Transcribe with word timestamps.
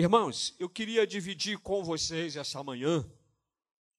Irmãos, 0.00 0.54
eu 0.58 0.66
queria 0.66 1.06
dividir 1.06 1.58
com 1.58 1.84
vocês 1.84 2.34
essa 2.34 2.64
manhã 2.64 3.06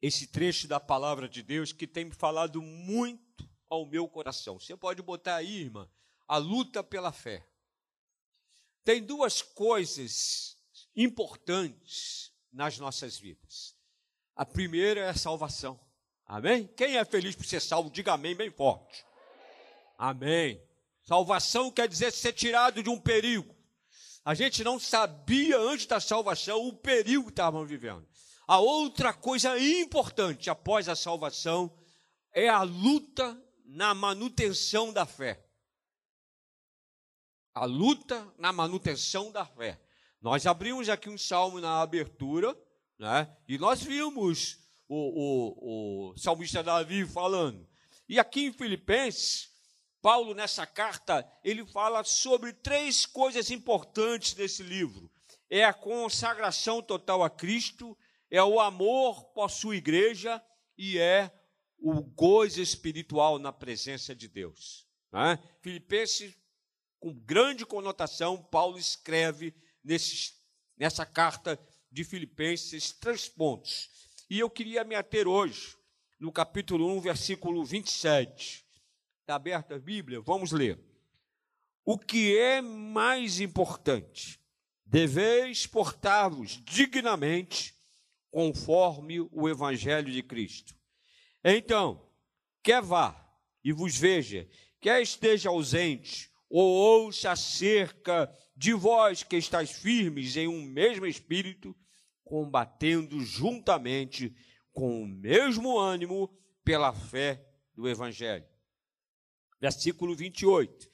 esse 0.01 0.25
trecho 0.25 0.67
da 0.67 0.79
palavra 0.79 1.29
de 1.29 1.43
Deus 1.43 1.71
que 1.71 1.85
tem 1.85 2.05
me 2.05 2.11
falado 2.11 2.59
muito 2.59 3.47
ao 3.69 3.85
meu 3.85 4.07
coração. 4.07 4.59
Você 4.59 4.75
pode 4.75 4.99
botar 5.03 5.35
aí, 5.35 5.61
irmã, 5.61 5.87
a 6.27 6.37
luta 6.37 6.83
pela 6.83 7.11
fé. 7.11 7.47
Tem 8.83 9.03
duas 9.03 9.43
coisas 9.43 10.57
importantes 10.95 12.33
nas 12.51 12.79
nossas 12.79 13.19
vidas. 13.19 13.75
A 14.35 14.43
primeira 14.43 15.01
é 15.01 15.09
a 15.09 15.15
salvação. 15.15 15.79
Amém? 16.25 16.65
Quem 16.75 16.97
é 16.97 17.05
feliz 17.05 17.35
por 17.35 17.45
ser 17.45 17.61
salvo, 17.61 17.91
diga 17.91 18.13
amém 18.13 18.35
bem 18.35 18.49
forte. 18.49 19.05
Amém. 19.99 20.59
Salvação 21.03 21.69
quer 21.69 21.87
dizer 21.87 22.11
ser 22.11 22.33
tirado 22.33 22.81
de 22.81 22.89
um 22.89 22.99
perigo. 22.99 23.60
A 24.23 24.33
gente 24.33 24.63
não 24.63 24.79
sabia 24.79 25.57
antes 25.57 25.85
da 25.85 25.99
salvação 25.99 26.67
o 26.67 26.73
perigo 26.73 27.25
que 27.25 27.29
estavam 27.31 27.65
vivendo. 27.65 28.07
A 28.47 28.59
outra 28.59 29.13
coisa 29.13 29.57
importante 29.57 30.49
após 30.49 30.87
a 30.87 30.95
salvação 30.95 31.75
é 32.33 32.47
a 32.47 32.61
luta 32.61 33.41
na 33.65 33.93
manutenção 33.93 34.93
da 34.93 35.05
fé. 35.05 35.43
A 37.53 37.65
luta 37.65 38.31
na 38.37 38.51
manutenção 38.51 39.31
da 39.31 39.45
fé. 39.45 39.81
Nós 40.21 40.45
abrimos 40.45 40.87
aqui 40.87 41.09
um 41.09 41.17
salmo 41.17 41.59
na 41.59 41.81
abertura, 41.81 42.55
né? 42.99 43.35
E 43.47 43.57
nós 43.57 43.81
vimos 43.81 44.59
o, 44.87 46.09
o, 46.09 46.11
o 46.11 46.17
salmista 46.17 46.61
Davi 46.61 47.05
falando. 47.07 47.67
E 48.07 48.19
aqui 48.19 48.45
em 48.45 48.53
Filipenses, 48.53 49.50
Paulo, 50.01 50.33
nessa 50.33 50.65
carta, 50.65 51.29
ele 51.43 51.65
fala 51.65 52.03
sobre 52.03 52.51
três 52.53 53.05
coisas 53.05 53.51
importantes 53.51 54.33
desse 54.33 54.63
livro: 54.63 55.11
é 55.49 55.63
a 55.63 55.73
consagração 55.73 56.81
total 56.81 57.23
a 57.23 57.29
Cristo, 57.29 57.97
é 58.29 58.43
o 58.43 58.59
amor 58.59 59.25
por 59.33 59.49
sua 59.49 59.75
igreja 59.75 60.43
e 60.77 60.97
é 60.97 61.31
o 61.77 62.01
gozo 62.01 62.61
espiritual 62.61 63.37
na 63.37 63.51
presença 63.51 64.15
de 64.15 64.27
Deus. 64.27 64.87
Né? 65.11 65.37
Filipenses, 65.61 66.35
com 66.99 67.13
grande 67.13 67.65
conotação, 67.65 68.41
Paulo 68.41 68.77
escreve 68.77 69.53
nesses, 69.83 70.33
nessa 70.77 71.05
carta 71.05 71.59
de 71.91 72.03
Filipenses 72.03 72.91
três 72.93 73.27
pontos. 73.27 73.89
E 74.29 74.39
eu 74.39 74.49
queria 74.49 74.83
me 74.83 74.95
ater 74.95 75.27
hoje 75.27 75.75
no 76.19 76.31
capítulo 76.31 76.87
1, 76.97 77.01
versículo 77.01 77.65
27. 77.65 78.65
Está 79.21 79.35
aberta 79.35 79.75
a 79.75 79.79
Bíblia? 79.79 80.19
Vamos 80.19 80.51
ler. 80.51 80.79
O 81.85 81.97
que 81.97 82.37
é 82.37 82.59
mais 82.59 83.39
importante? 83.39 84.39
Deveis 84.85 85.67
portar-vos 85.67 86.61
dignamente 86.63 87.73
conforme 88.31 89.19
o 89.19 89.47
Evangelho 89.47 90.11
de 90.11 90.23
Cristo. 90.23 90.75
Então, 91.43 92.09
quer 92.63 92.81
vá 92.81 93.15
e 93.63 93.71
vos 93.71 93.95
veja, 93.95 94.49
quer 94.79 95.01
esteja 95.01 95.49
ausente, 95.49 96.31
ou 96.49 96.67
ouça 96.67 97.31
acerca 97.31 98.29
de 98.55 98.73
vós 98.73 99.23
que 99.23 99.37
estáis 99.37 99.71
firmes 99.71 100.35
em 100.35 100.47
um 100.47 100.63
mesmo 100.63 101.05
espírito, 101.05 101.75
combatendo 102.23 103.23
juntamente 103.23 104.35
com 104.73 105.03
o 105.03 105.07
mesmo 105.07 105.79
ânimo 105.79 106.27
pela 106.63 106.91
fé 106.91 107.45
do 107.73 107.87
Evangelho 107.87 108.50
versículo 109.61 110.15
28. 110.15 110.89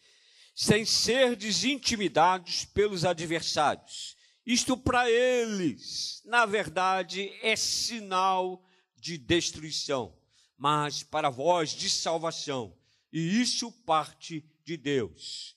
Sem 0.53 0.85
ser 0.85 1.35
desintimidados 1.35 2.65
pelos 2.65 3.05
adversários. 3.05 4.17
Isto 4.45 4.77
para 4.77 5.09
eles, 5.09 6.21
na 6.25 6.45
verdade, 6.45 7.31
é 7.41 7.55
sinal 7.55 8.63
de 8.95 9.17
destruição, 9.17 10.15
mas 10.57 11.03
para 11.03 11.29
vós 11.29 11.72
de 11.72 11.89
salvação. 11.89 12.75
E 13.11 13.41
isso 13.41 13.72
parte 13.72 14.44
de 14.66 14.75
Deus. 14.75 15.56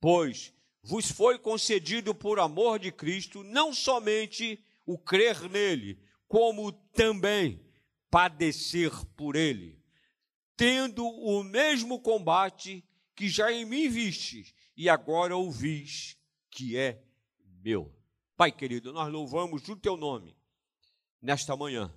Pois 0.00 0.52
vos 0.82 1.10
foi 1.10 1.38
concedido 1.38 2.14
por 2.14 2.40
amor 2.40 2.78
de 2.78 2.90
Cristo 2.90 3.44
não 3.44 3.72
somente 3.72 4.64
o 4.86 4.98
crer 4.98 5.48
nele, 5.48 6.00
como 6.26 6.72
também 6.72 7.60
padecer 8.10 8.90
por 9.14 9.36
ele 9.36 9.79
tendo 10.60 11.06
o 11.06 11.42
mesmo 11.42 11.98
combate 11.98 12.84
que 13.16 13.30
já 13.30 13.50
em 13.50 13.64
mim 13.64 13.88
vistes 13.88 14.52
e 14.76 14.90
agora 14.90 15.34
ouvis 15.34 16.18
que 16.50 16.76
é 16.76 17.02
meu. 17.62 17.90
Pai 18.36 18.52
querido, 18.52 18.92
nós 18.92 19.10
louvamos 19.10 19.66
o 19.70 19.74
teu 19.74 19.96
nome 19.96 20.36
nesta 21.22 21.56
manhã. 21.56 21.90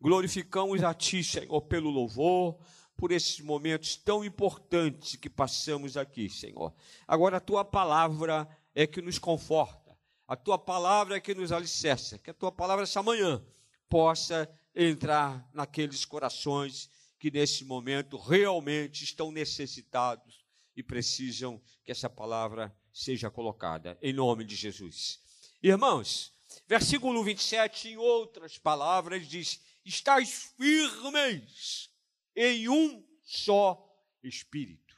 Glorificamos 0.00 0.82
a 0.82 0.92
ti, 0.92 1.22
Senhor, 1.22 1.62
pelo 1.62 1.90
louvor, 1.90 2.58
por 2.96 3.12
esses 3.12 3.38
momentos 3.38 3.94
tão 3.94 4.24
importantes 4.24 5.14
que 5.14 5.30
passamos 5.30 5.96
aqui, 5.96 6.28
Senhor. 6.28 6.74
Agora 7.06 7.36
a 7.36 7.40
tua 7.40 7.64
palavra 7.64 8.48
é 8.74 8.84
que 8.84 9.00
nos 9.00 9.20
conforta, 9.20 9.96
a 10.26 10.34
tua 10.34 10.58
palavra 10.58 11.16
é 11.16 11.20
que 11.20 11.36
nos 11.36 11.52
alicerça, 11.52 12.18
que 12.18 12.30
a 12.30 12.34
tua 12.34 12.50
palavra 12.50 12.82
essa 12.82 13.00
manhã 13.00 13.40
possa 13.88 14.50
entrar 14.74 15.48
naqueles 15.54 16.04
corações 16.04 16.90
que 17.18 17.30
nesse 17.30 17.64
momento 17.64 18.16
realmente 18.16 19.02
estão 19.04 19.32
necessitados 19.32 20.44
e 20.76 20.82
precisam 20.82 21.60
que 21.84 21.90
essa 21.90 22.08
palavra 22.08 22.74
seja 22.92 23.30
colocada, 23.30 23.98
em 24.00 24.12
nome 24.12 24.44
de 24.44 24.54
Jesus. 24.54 25.20
Irmãos, 25.62 26.32
versículo 26.66 27.22
27, 27.24 27.88
em 27.88 27.96
outras 27.96 28.58
palavras, 28.58 29.26
diz: 29.26 29.60
Estais 29.84 30.52
firmes 30.56 31.90
em 32.36 32.68
um 32.68 33.04
só 33.24 33.84
espírito. 34.22 34.96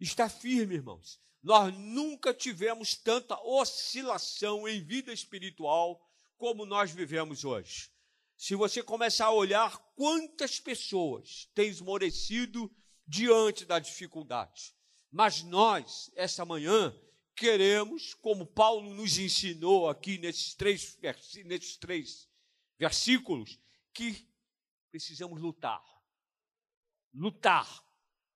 Está 0.00 0.28
firme, 0.28 0.74
irmãos. 0.74 1.20
Nós 1.40 1.72
nunca 1.72 2.34
tivemos 2.34 2.96
tanta 2.96 3.40
oscilação 3.40 4.66
em 4.66 4.82
vida 4.82 5.12
espiritual 5.12 6.04
como 6.36 6.66
nós 6.66 6.90
vivemos 6.90 7.44
hoje 7.44 7.90
se 8.38 8.54
você 8.54 8.84
começar 8.84 9.26
a 9.26 9.32
olhar 9.32 9.76
quantas 9.96 10.60
pessoas 10.60 11.50
têm 11.56 11.68
esmorecido 11.68 12.72
diante 13.04 13.64
da 13.64 13.80
dificuldade. 13.80 14.72
Mas 15.10 15.42
nós, 15.42 16.08
essa 16.14 16.44
manhã, 16.44 16.94
queremos, 17.34 18.14
como 18.14 18.46
Paulo 18.46 18.94
nos 18.94 19.18
ensinou 19.18 19.88
aqui 19.88 20.18
nesses 20.18 20.54
três, 20.54 20.96
nesses 21.44 21.76
três 21.76 22.28
versículos, 22.78 23.58
que 23.92 24.24
precisamos 24.92 25.40
lutar. 25.40 25.82
Lutar. 27.12 27.84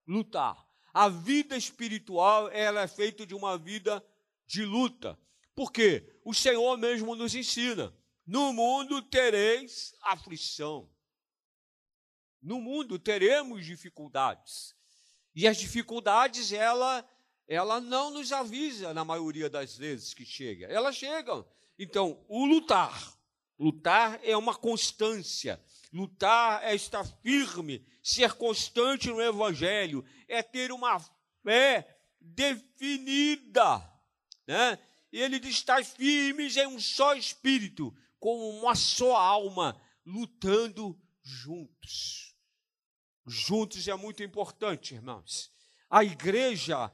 Lutar. 0.04 0.68
A 0.92 1.08
vida 1.08 1.56
espiritual, 1.56 2.50
ela 2.50 2.82
é 2.82 2.88
feita 2.88 3.24
de 3.24 3.36
uma 3.36 3.56
vida 3.56 4.04
de 4.46 4.64
luta. 4.64 5.16
Por 5.54 5.70
quê? 5.70 6.20
O 6.24 6.34
Senhor 6.34 6.76
mesmo 6.76 7.14
nos 7.14 7.36
ensina. 7.36 7.94
No 8.26 8.52
mundo 8.52 9.02
tereis 9.02 9.94
aflição. 10.02 10.88
No 12.40 12.60
mundo 12.60 12.98
teremos 12.98 13.64
dificuldades. 13.64 14.74
E 15.34 15.46
as 15.46 15.56
dificuldades, 15.56 16.52
ela, 16.52 17.08
ela 17.48 17.80
não 17.80 18.10
nos 18.10 18.32
avisa 18.32 18.92
na 18.92 19.04
maioria 19.04 19.48
das 19.48 19.76
vezes 19.76 20.12
que 20.12 20.24
chega. 20.24 20.66
Elas 20.66 20.96
chegam. 20.96 21.46
Então, 21.78 22.24
o 22.28 22.44
lutar. 22.44 23.16
Lutar 23.58 24.20
é 24.22 24.36
uma 24.36 24.54
constância. 24.54 25.62
Lutar 25.92 26.64
é 26.64 26.74
estar 26.74 27.04
firme, 27.04 27.86
ser 28.02 28.32
constante 28.32 29.08
no 29.08 29.20
Evangelho, 29.20 30.04
é 30.26 30.42
ter 30.42 30.72
uma 30.72 30.98
fé 31.42 31.98
definida. 32.20 33.78
Né? 34.46 34.78
E 35.12 35.20
ele 35.20 35.38
diz: 35.38 35.56
estar 35.56 35.84
firmes 35.84 36.56
em 36.56 36.66
um 36.66 36.80
só 36.80 37.14
espírito, 37.14 37.94
como 38.22 38.50
uma 38.50 38.76
só 38.76 39.16
alma, 39.16 39.82
lutando 40.06 40.96
juntos. 41.24 42.36
Juntos 43.26 43.88
é 43.88 43.94
muito 43.96 44.22
importante, 44.22 44.94
irmãos. 44.94 45.50
A 45.90 46.04
igreja, 46.04 46.92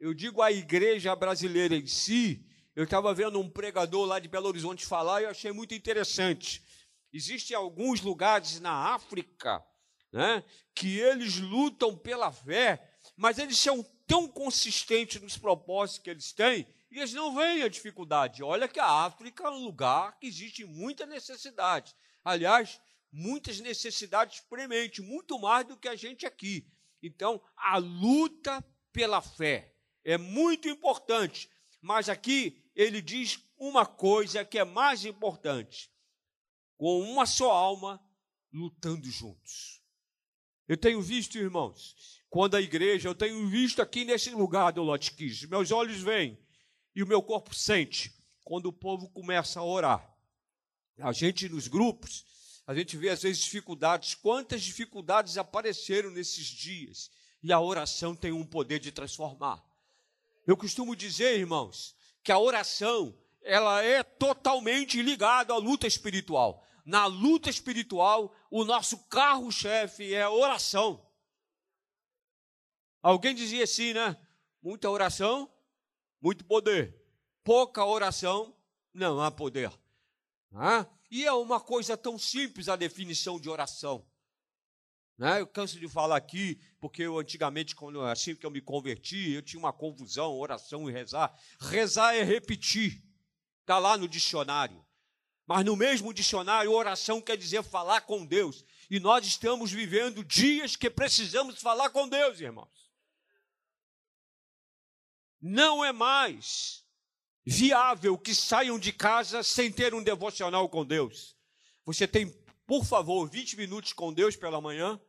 eu 0.00 0.14
digo 0.14 0.40
a 0.40 0.50
igreja 0.50 1.14
brasileira 1.14 1.76
em 1.76 1.86
si, 1.86 2.46
eu 2.74 2.84
estava 2.84 3.12
vendo 3.12 3.38
um 3.38 3.50
pregador 3.50 4.06
lá 4.06 4.18
de 4.18 4.26
Belo 4.26 4.48
Horizonte 4.48 4.86
falar 4.86 5.20
e 5.20 5.24
eu 5.24 5.30
achei 5.30 5.52
muito 5.52 5.74
interessante. 5.74 6.64
Existem 7.12 7.54
alguns 7.54 8.00
lugares 8.00 8.58
na 8.58 8.94
África 8.94 9.62
né, 10.10 10.42
que 10.74 10.98
eles 10.98 11.36
lutam 11.36 11.94
pela 11.94 12.32
fé, 12.32 12.90
mas 13.18 13.38
eles 13.38 13.58
são 13.58 13.82
tão 14.06 14.26
consistentes 14.26 15.20
nos 15.20 15.36
propósitos 15.36 16.02
que 16.02 16.08
eles 16.08 16.32
têm 16.32 16.66
e 16.90 16.98
eles 16.98 17.12
não 17.12 17.34
veem 17.34 17.62
a 17.62 17.68
dificuldade. 17.68 18.42
Olha 18.42 18.66
que 18.66 18.80
a 18.80 19.04
África 19.04 19.44
é 19.44 19.50
um 19.50 19.64
lugar 19.64 20.18
que 20.18 20.26
existe 20.26 20.64
muita 20.64 21.06
necessidade. 21.06 21.94
Aliás, 22.24 22.80
muitas 23.12 23.60
necessidades 23.60 24.40
prementes, 24.40 25.04
muito 25.04 25.38
mais 25.38 25.66
do 25.66 25.76
que 25.76 25.88
a 25.88 25.94
gente 25.94 26.26
aqui. 26.26 26.66
Então, 27.00 27.40
a 27.56 27.76
luta 27.78 28.64
pela 28.92 29.22
fé 29.22 29.72
é 30.04 30.18
muito 30.18 30.68
importante. 30.68 31.48
Mas 31.80 32.08
aqui 32.08 32.60
ele 32.74 33.00
diz 33.00 33.40
uma 33.56 33.86
coisa 33.86 34.44
que 34.44 34.58
é 34.58 34.64
mais 34.64 35.04
importante: 35.04 35.90
com 36.76 37.00
uma 37.00 37.24
só 37.24 37.50
alma, 37.52 38.02
lutando 38.52 39.08
juntos. 39.08 39.80
Eu 40.66 40.76
tenho 40.76 41.00
visto, 41.00 41.38
irmãos, 41.38 42.20
quando 42.28 42.56
a 42.56 42.60
igreja, 42.60 43.08
eu 43.08 43.14
tenho 43.14 43.48
visto 43.48 43.80
aqui 43.80 44.04
nesse 44.04 44.30
lugar 44.30 44.72
do 44.72 44.82
Lote 44.82 45.14
meus 45.48 45.70
olhos 45.70 46.00
veem 46.00 46.38
e 47.00 47.02
o 47.02 47.06
meu 47.06 47.22
corpo 47.22 47.54
sente 47.54 48.14
quando 48.44 48.66
o 48.66 48.72
povo 48.72 49.08
começa 49.08 49.58
a 49.58 49.64
orar. 49.64 50.06
A 50.98 51.12
gente 51.12 51.48
nos 51.48 51.66
grupos, 51.66 52.26
a 52.66 52.74
gente 52.74 52.94
vê 52.98 53.08
às 53.08 53.22
vezes 53.22 53.42
dificuldades, 53.42 54.14
quantas 54.14 54.62
dificuldades 54.62 55.38
apareceram 55.38 56.10
nesses 56.10 56.44
dias, 56.44 57.10
e 57.42 57.54
a 57.54 57.58
oração 57.58 58.14
tem 58.14 58.32
um 58.32 58.44
poder 58.44 58.78
de 58.80 58.92
transformar. 58.92 59.64
Eu 60.46 60.58
costumo 60.58 60.94
dizer, 60.94 61.38
irmãos, 61.38 61.96
que 62.22 62.30
a 62.30 62.38
oração, 62.38 63.18
ela 63.40 63.82
é 63.82 64.02
totalmente 64.02 65.00
ligada 65.00 65.54
à 65.54 65.56
luta 65.56 65.86
espiritual. 65.86 66.62
Na 66.84 67.06
luta 67.06 67.48
espiritual, 67.48 68.36
o 68.50 68.62
nosso 68.62 68.98
carro-chefe 69.08 70.12
é 70.12 70.20
a 70.20 70.30
oração. 70.30 71.02
Alguém 73.00 73.34
dizia 73.34 73.64
assim, 73.64 73.94
né? 73.94 74.14
Muita 74.62 74.90
oração, 74.90 75.50
muito 76.20 76.44
poder. 76.44 76.94
Pouca 77.42 77.84
oração, 77.84 78.54
não 78.92 79.20
há 79.20 79.30
poder. 79.30 79.72
Ah, 80.52 80.86
e 81.10 81.24
é 81.24 81.32
uma 81.32 81.60
coisa 81.60 81.96
tão 81.96 82.18
simples 82.18 82.68
a 82.68 82.76
definição 82.76 83.40
de 83.40 83.48
oração. 83.48 84.06
Né? 85.16 85.40
Eu 85.40 85.46
canso 85.46 85.78
de 85.78 85.86
falar 85.86 86.16
aqui, 86.16 86.58
porque 86.80 87.02
eu 87.02 87.18
antigamente, 87.18 87.76
quando, 87.76 88.00
assim 88.02 88.34
que 88.34 88.46
eu 88.46 88.50
me 88.50 88.60
converti, 88.60 89.32
eu 89.32 89.42
tinha 89.42 89.60
uma 89.60 89.72
confusão, 89.72 90.32
oração 90.32 90.88
e 90.88 90.92
rezar. 90.92 91.34
Rezar 91.60 92.14
é 92.14 92.22
repetir, 92.22 93.02
está 93.60 93.78
lá 93.78 93.98
no 93.98 94.08
dicionário. 94.08 94.82
Mas 95.46 95.64
no 95.64 95.76
mesmo 95.76 96.14
dicionário, 96.14 96.72
oração 96.72 97.20
quer 97.20 97.36
dizer 97.36 97.62
falar 97.62 98.02
com 98.02 98.24
Deus. 98.24 98.64
E 98.88 98.98
nós 98.98 99.26
estamos 99.26 99.70
vivendo 99.70 100.24
dias 100.24 100.74
que 100.74 100.88
precisamos 100.88 101.60
falar 101.60 101.90
com 101.90 102.08
Deus, 102.08 102.40
irmãos. 102.40 102.79
Não 105.40 105.84
é 105.84 105.92
mais 105.92 106.84
viável 107.44 108.18
que 108.18 108.34
saiam 108.34 108.78
de 108.78 108.92
casa 108.92 109.42
sem 109.42 109.72
ter 109.72 109.94
um 109.94 110.02
devocional 110.02 110.68
com 110.68 110.84
Deus. 110.84 111.36
Você 111.84 112.06
tem, 112.06 112.30
por 112.66 112.84
favor, 112.84 113.28
20 113.28 113.56
minutos 113.56 113.92
com 113.92 114.12
Deus 114.12 114.36
pela 114.36 114.60
manhã. 114.60 115.00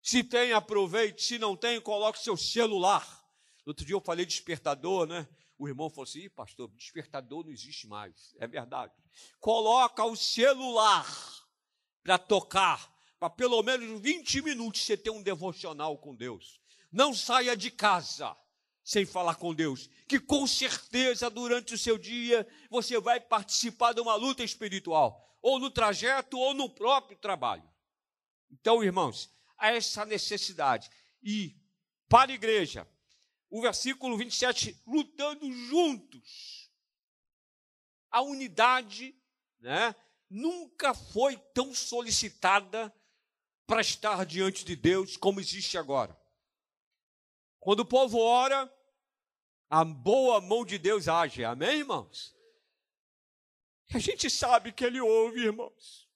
Se 0.00 0.22
tem, 0.22 0.52
aproveite. 0.52 1.22
Se 1.22 1.38
não 1.38 1.56
tem, 1.56 1.80
coloque 1.80 2.22
seu 2.22 2.36
celular. 2.36 3.24
Outro 3.66 3.84
dia 3.84 3.96
eu 3.96 4.00
falei 4.00 4.24
despertador, 4.24 5.06
né? 5.06 5.28
O 5.58 5.66
irmão 5.66 5.90
falou 5.90 6.04
assim: 6.04 6.28
pastor, 6.30 6.70
despertador 6.76 7.44
não 7.44 7.50
existe 7.50 7.88
mais. 7.88 8.34
É 8.38 8.46
verdade. 8.46 8.92
Coloca 9.40 10.04
o 10.04 10.14
celular 10.14 11.06
para 12.04 12.18
tocar, 12.18 12.94
para 13.18 13.28
pelo 13.28 13.60
menos 13.64 14.00
20 14.00 14.42
minutos 14.42 14.82
você 14.82 14.96
ter 14.96 15.10
um 15.10 15.22
devocional 15.22 15.98
com 15.98 16.14
Deus. 16.14 16.60
Não 16.92 17.12
saia 17.12 17.56
de 17.56 17.70
casa 17.70 18.36
sem 18.86 19.04
falar 19.04 19.34
com 19.34 19.52
Deus, 19.52 19.90
que 20.06 20.20
com 20.20 20.46
certeza 20.46 21.28
durante 21.28 21.74
o 21.74 21.78
seu 21.78 21.98
dia 21.98 22.46
você 22.70 23.00
vai 23.00 23.18
participar 23.18 23.92
de 23.92 24.00
uma 24.00 24.14
luta 24.14 24.44
espiritual, 24.44 25.36
ou 25.42 25.58
no 25.58 25.72
trajeto 25.72 26.38
ou 26.38 26.54
no 26.54 26.70
próprio 26.70 27.18
trabalho. 27.18 27.68
Então, 28.48 28.84
irmãos, 28.84 29.28
há 29.58 29.72
essa 29.72 30.04
necessidade. 30.04 30.88
E 31.20 31.60
para 32.08 32.30
a 32.30 32.34
igreja, 32.36 32.88
o 33.50 33.60
versículo 33.60 34.16
27, 34.16 34.80
lutando 34.86 35.52
juntos. 35.52 36.70
A 38.08 38.22
unidade, 38.22 39.20
né, 39.58 39.96
nunca 40.30 40.94
foi 40.94 41.36
tão 41.52 41.74
solicitada 41.74 42.94
para 43.66 43.80
estar 43.80 44.24
diante 44.24 44.64
de 44.64 44.76
Deus 44.76 45.16
como 45.16 45.40
existe 45.40 45.76
agora. 45.76 46.16
Quando 47.58 47.80
o 47.80 47.84
povo 47.84 48.18
ora, 48.20 48.72
a 49.68 49.84
boa 49.84 50.40
mão 50.40 50.64
de 50.64 50.78
Deus 50.78 51.08
age. 51.08 51.44
Amém, 51.44 51.78
irmãos? 51.78 52.34
A 53.92 53.98
gente 53.98 54.28
sabe 54.30 54.72
que 54.72 54.84
Ele 54.84 55.00
ouve, 55.00 55.40
irmãos. 55.40 56.08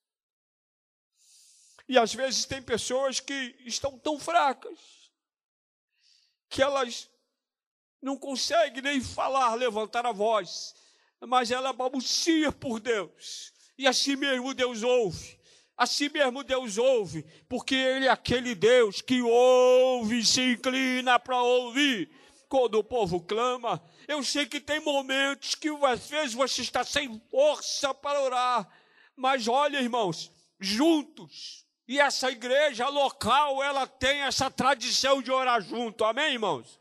E 1.89 1.99
às 1.99 2.15
vezes 2.15 2.45
tem 2.45 2.63
pessoas 2.63 3.19
que 3.19 3.57
estão 3.65 3.99
tão 3.99 4.19
fracas 4.19 4.79
que 6.49 6.63
elas 6.63 7.09
não 8.01 8.17
conseguem 8.17 8.83
nem 8.83 9.01
falar, 9.01 9.55
levantar 9.55 10.07
a 10.07 10.13
voz, 10.13 10.75
mas 11.21 11.51
ela 11.51 11.73
balbucia 11.73 12.51
por 12.51 12.81
Deus. 12.81 13.53
E 13.77 13.87
assim 13.87 14.17
mesmo 14.17 14.55
Deus 14.55 14.83
ouve. 14.83 15.39
Assim 15.77 16.09
mesmo 16.09 16.45
Deus 16.45 16.77
ouve, 16.77 17.25
porque 17.49 17.75
Ele 17.75 18.07
é 18.07 18.11
aquele 18.11 18.55
Deus 18.55 19.01
que 19.01 19.23
ouve 19.23 20.19
e 20.19 20.27
se 20.27 20.53
inclina 20.53 21.19
para 21.19 21.41
ouvir 21.43 22.11
quando 22.51 22.75
o 22.75 22.85
povo 22.85 23.21
clama. 23.21 23.81
Eu 24.09 24.23
sei 24.25 24.45
que 24.45 24.61
tem 24.61 24.81
momentos 24.81 25.55
que 25.55 25.69
às 25.87 26.11
vezes 26.11 26.35
você 26.35 26.61
está 26.61 26.85
sem 26.85 27.23
força 27.31 27.95
para 27.95 28.21
orar, 28.21 28.69
mas 29.17 29.47
olha, 29.47 29.79
irmãos, 29.79 30.31
juntos. 30.59 31.65
E 31.87 31.99
essa 32.01 32.31
igreja 32.31 32.89
local, 32.89 33.63
ela 33.63 33.87
tem 33.87 34.23
essa 34.23 34.51
tradição 34.51 35.23
de 35.23 35.31
orar 35.31 35.63
junto. 35.63 36.05
Amém, 36.05 36.33
irmãos? 36.33 36.79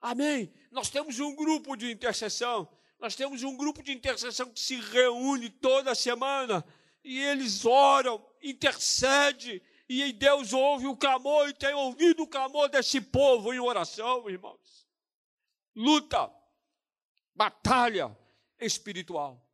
Amém. 0.00 0.52
Nós 0.70 0.88
temos 0.88 1.20
um 1.20 1.34
grupo 1.34 1.76
de 1.76 1.92
intercessão. 1.92 2.68
Nós 2.98 3.14
temos 3.14 3.42
um 3.42 3.56
grupo 3.56 3.82
de 3.82 3.92
intercessão 3.92 4.48
que 4.50 4.60
se 4.60 4.76
reúne 4.76 5.50
toda 5.50 5.94
semana 5.94 6.64
e 7.04 7.20
eles 7.20 7.66
oram, 7.66 8.24
intercedem 8.42 9.60
e 9.88 10.12
Deus 10.12 10.52
ouve 10.52 10.86
o 10.86 10.96
clamor 10.96 11.48
e 11.48 11.54
tem 11.54 11.74
ouvido 11.74 12.22
o 12.22 12.28
clamor 12.28 12.68
desse 12.68 13.00
povo 13.00 13.52
em 13.52 13.60
oração, 13.60 14.28
irmãos. 14.30 14.86
Luta, 15.74 16.30
batalha 17.34 18.16
espiritual. 18.58 19.44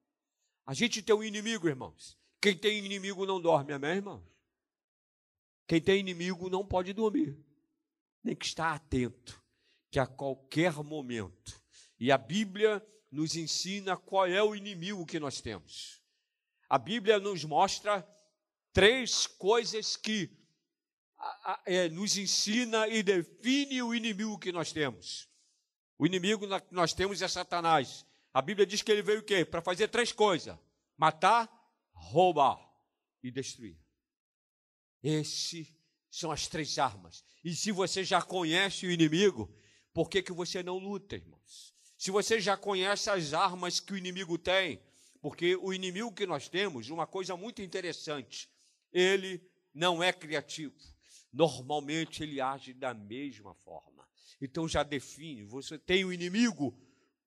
A 0.65 0.75
gente 0.75 1.03
tem 1.03 1.15
um 1.15 1.25
inimigo, 1.25 1.69
irmãos. 1.69 2.17
Quem 2.41 2.57
tem 2.57 2.79
inimigo 2.79 3.27
não 3.27 3.41
dorme, 3.41 3.73
amém, 3.73 3.97
irmãos? 3.97 4.23
Quem 5.67 5.81
tem 5.81 6.01
inimigo 6.01 6.49
não 6.49 6.67
pode 6.67 6.93
dormir, 6.93 7.39
nem 8.25 8.35
que 8.35 8.47
está 8.47 8.73
atento, 8.73 9.41
que 9.91 9.99
a 9.99 10.07
qualquer 10.07 10.73
momento. 10.83 11.61
E 11.99 12.11
a 12.11 12.19
Bíblia 12.19 12.85
nos 13.11 13.37
ensina 13.37 13.97
qual 13.97 14.27
é 14.27 14.43
o 14.43 14.55
inimigo 14.55 15.07
que 15.07 15.21
nós 15.21 15.41
temos. 15.41 16.01
A 16.69 16.79
Bíblia 16.79 17.19
nos 17.19 17.45
mostra 17.45 18.09
três 18.73 19.27
coisas 19.27 19.97
que 19.97 20.31
é, 21.67 21.89
nos 21.89 22.17
ensina 22.17 22.89
e 22.89 23.03
define 23.03 23.83
o 23.83 23.95
inimigo 23.95 24.39
que 24.39 24.53
nós 24.53 24.73
temos. 24.73 25.29
O 25.99 26.07
inimigo 26.07 26.47
que 26.47 26.75
nós 26.75 26.93
temos 26.93 27.21
é 27.21 27.29
Satanás. 27.29 28.07
A 28.33 28.41
Bíblia 28.41 28.67
diz 28.67 28.81
que 28.83 28.91
ele 28.91 29.03
veio 29.03 29.21
o 29.21 29.25
quê? 29.25 29.45
Para 29.45 29.61
fazer 29.61 29.89
três 29.89 30.13
coisas: 30.13 30.57
matar, 30.97 31.49
roubar 31.93 32.59
e 33.23 33.31
destruir. 33.31 33.77
Esses 35.03 35.73
são 36.11 36.31
as 36.31 36.47
três 36.47 36.79
armas. 36.79 37.25
E 37.45 37.55
se 37.55 37.73
você 37.73 38.05
já 38.05 38.23
conhece 38.23 38.87
o 38.87 38.91
inimigo, 38.91 39.55
por 39.93 40.09
que, 40.09 40.23
que 40.23 40.33
você 40.33 40.63
não 40.63 40.79
luta, 40.79 41.17
irmãos? 41.17 41.75
Se 41.99 42.11
você 42.11 42.41
já 42.41 42.57
conhece 42.57 43.11
as 43.11 43.35
armas 43.35 43.79
que 43.79 43.93
o 43.93 43.97
inimigo 43.97 44.39
tem, 44.39 44.83
porque 45.21 45.57
o 45.57 45.73
inimigo 45.73 46.13
que 46.13 46.27
nós 46.27 46.49
temos, 46.49 46.89
uma 46.89 47.07
coisa 47.07 47.37
muito 47.37 47.61
interessante, 47.61 48.49
ele 48.93 49.41
não 49.75 50.03
é 50.03 50.13
criativo. 50.13 50.75
Normalmente 51.33 52.23
ele 52.23 52.41
age 52.41 52.73
da 52.73 52.93
mesma 52.93 53.55
forma. 53.55 54.09
Então 54.41 54.67
já 54.67 54.83
define, 54.83 55.45
você 55.45 55.79
tem 55.79 56.05
o 56.05 56.09
um 56.09 56.13
inimigo, 56.13 56.77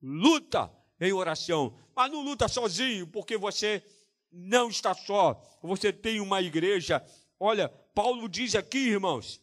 luta 0.02 0.72
em 1.00 1.14
oração, 1.14 1.78
mas 1.96 2.12
não 2.12 2.24
luta 2.24 2.48
sozinho, 2.48 3.08
porque 3.08 3.38
você 3.38 3.84
não 4.32 4.70
está 4.70 4.94
só. 4.94 5.42
Você 5.62 5.94
tem 5.94 6.20
uma 6.20 6.42
igreja. 6.42 7.06
Olha, 7.40 7.70
Paulo 7.70 8.28
diz 8.28 8.56
aqui, 8.56 8.90
irmãos, 8.90 9.42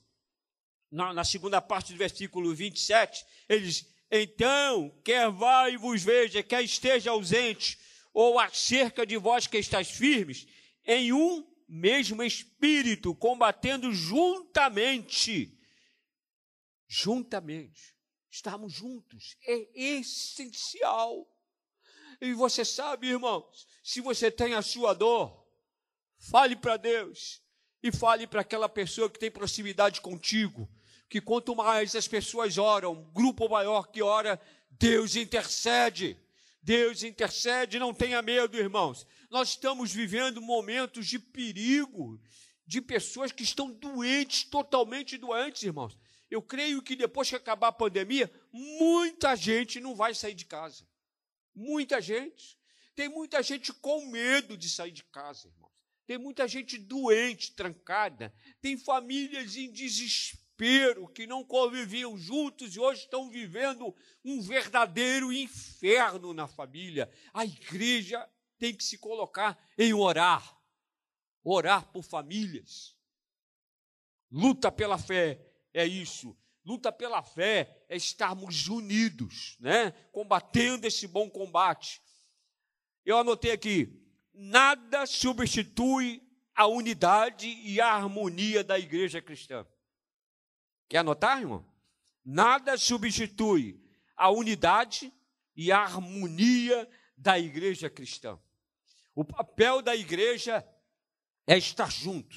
na, 0.90 1.14
na 1.14 1.24
segunda 1.24 1.60
parte 1.60 1.92
do 1.92 1.98
versículo 1.98 2.52
27, 2.54 3.24
ele 3.48 3.66
diz: 3.66 3.86
Então, 4.10 4.90
quer 5.04 5.30
vá 5.30 5.70
e 5.70 5.76
vos 5.76 6.02
veja, 6.02 6.42
quer 6.42 6.62
esteja 6.62 7.12
ausente, 7.12 7.78
ou 8.12 8.38
acerca 8.38 9.06
de 9.06 9.16
vós 9.16 9.46
que 9.46 9.58
estáis 9.58 9.90
firmes, 9.90 10.46
em 10.84 11.12
um 11.12 11.46
mesmo 11.70 12.20
espírito, 12.20 13.14
combatendo 13.14 13.92
juntamente. 13.92 15.56
Juntamente. 16.88 17.96
Estarmos 18.28 18.72
juntos 18.72 19.36
é 19.46 19.68
essencial. 19.74 21.28
E 22.20 22.34
você 22.34 22.64
sabe, 22.64 23.08
irmãos, 23.08 23.68
se 23.84 24.00
você 24.00 24.30
tem 24.30 24.54
a 24.54 24.62
sua 24.62 24.92
dor, 24.94 25.46
fale 26.18 26.56
para 26.56 26.76
Deus 26.76 27.40
e 27.82 27.92
fale 27.92 28.26
para 28.26 28.40
aquela 28.40 28.68
pessoa 28.68 29.08
que 29.08 29.18
tem 29.18 29.30
proximidade 29.30 30.00
contigo, 30.00 30.68
que 31.08 31.20
quanto 31.20 31.54
mais 31.54 31.94
as 31.94 32.08
pessoas 32.08 32.58
oram, 32.58 33.10
grupo 33.14 33.48
maior 33.48 33.88
que 33.88 34.02
ora, 34.02 34.40
Deus 34.70 35.14
intercede. 35.14 36.18
Deus 36.62 37.02
intercede, 37.02 37.78
não 37.78 37.94
tenha 37.94 38.20
medo, 38.20 38.56
irmãos. 38.56 39.06
Nós 39.30 39.50
estamos 39.50 39.92
vivendo 39.92 40.42
momentos 40.42 41.06
de 41.06 41.18
perigo, 41.18 42.20
de 42.66 42.80
pessoas 42.80 43.32
que 43.32 43.42
estão 43.42 43.72
doentes, 43.72 44.44
totalmente 44.44 45.16
doentes, 45.16 45.62
irmãos. 45.62 45.98
Eu 46.30 46.42
creio 46.42 46.82
que 46.82 46.94
depois 46.94 47.28
que 47.28 47.36
acabar 47.36 47.68
a 47.68 47.72
pandemia, 47.72 48.30
muita 48.52 49.34
gente 49.34 49.80
não 49.80 49.94
vai 49.94 50.14
sair 50.14 50.34
de 50.34 50.44
casa. 50.44 50.86
Muita 51.54 52.00
gente. 52.00 52.58
Tem 52.94 53.08
muita 53.08 53.42
gente 53.42 53.72
com 53.72 54.06
medo 54.06 54.56
de 54.56 54.68
sair 54.68 54.92
de 54.92 55.02
casa, 55.04 55.48
irmãos. 55.48 55.72
Tem 56.06 56.18
muita 56.18 56.46
gente 56.46 56.76
doente, 56.76 57.54
trancada. 57.54 58.34
Tem 58.60 58.76
famílias 58.76 59.56
em 59.56 59.72
desespero 59.72 60.39
que 61.14 61.26
não 61.26 61.42
conviviam 61.42 62.18
juntos 62.18 62.76
e 62.76 62.80
hoje 62.80 63.00
estão 63.02 63.30
vivendo 63.30 63.94
um 64.24 64.42
verdadeiro 64.42 65.32
inferno 65.32 66.34
na 66.34 66.46
família. 66.46 67.10
A 67.32 67.44
igreja 67.44 68.28
tem 68.58 68.74
que 68.74 68.84
se 68.84 68.98
colocar 68.98 69.58
em 69.78 69.94
orar. 69.94 70.58
Orar 71.42 71.90
por 71.90 72.02
famílias. 72.02 72.94
Luta 74.30 74.70
pela 74.70 74.98
fé 74.98 75.40
é 75.72 75.86
isso. 75.86 76.36
Luta 76.64 76.92
pela 76.92 77.22
fé 77.22 77.84
é 77.88 77.96
estarmos 77.96 78.68
unidos, 78.68 79.56
né? 79.58 79.92
Combatendo 80.12 80.86
esse 80.86 81.06
bom 81.06 81.30
combate. 81.30 82.02
Eu 83.04 83.16
anotei 83.16 83.52
aqui: 83.52 83.88
nada 84.34 85.06
substitui 85.06 86.22
a 86.54 86.66
unidade 86.66 87.48
e 87.48 87.80
a 87.80 87.94
harmonia 87.94 88.62
da 88.62 88.78
igreja 88.78 89.22
cristã. 89.22 89.66
Quer 90.90 90.98
anotar, 90.98 91.40
irmão? 91.40 91.64
Nada 92.24 92.76
substitui 92.76 93.80
a 94.16 94.28
unidade 94.28 95.12
e 95.54 95.70
a 95.70 95.78
harmonia 95.78 96.90
da 97.16 97.38
igreja 97.38 97.88
cristã. 97.88 98.36
O 99.14 99.24
papel 99.24 99.82
da 99.82 99.94
igreja 99.94 100.66
é 101.46 101.56
estar 101.56 101.92
junto. 101.92 102.36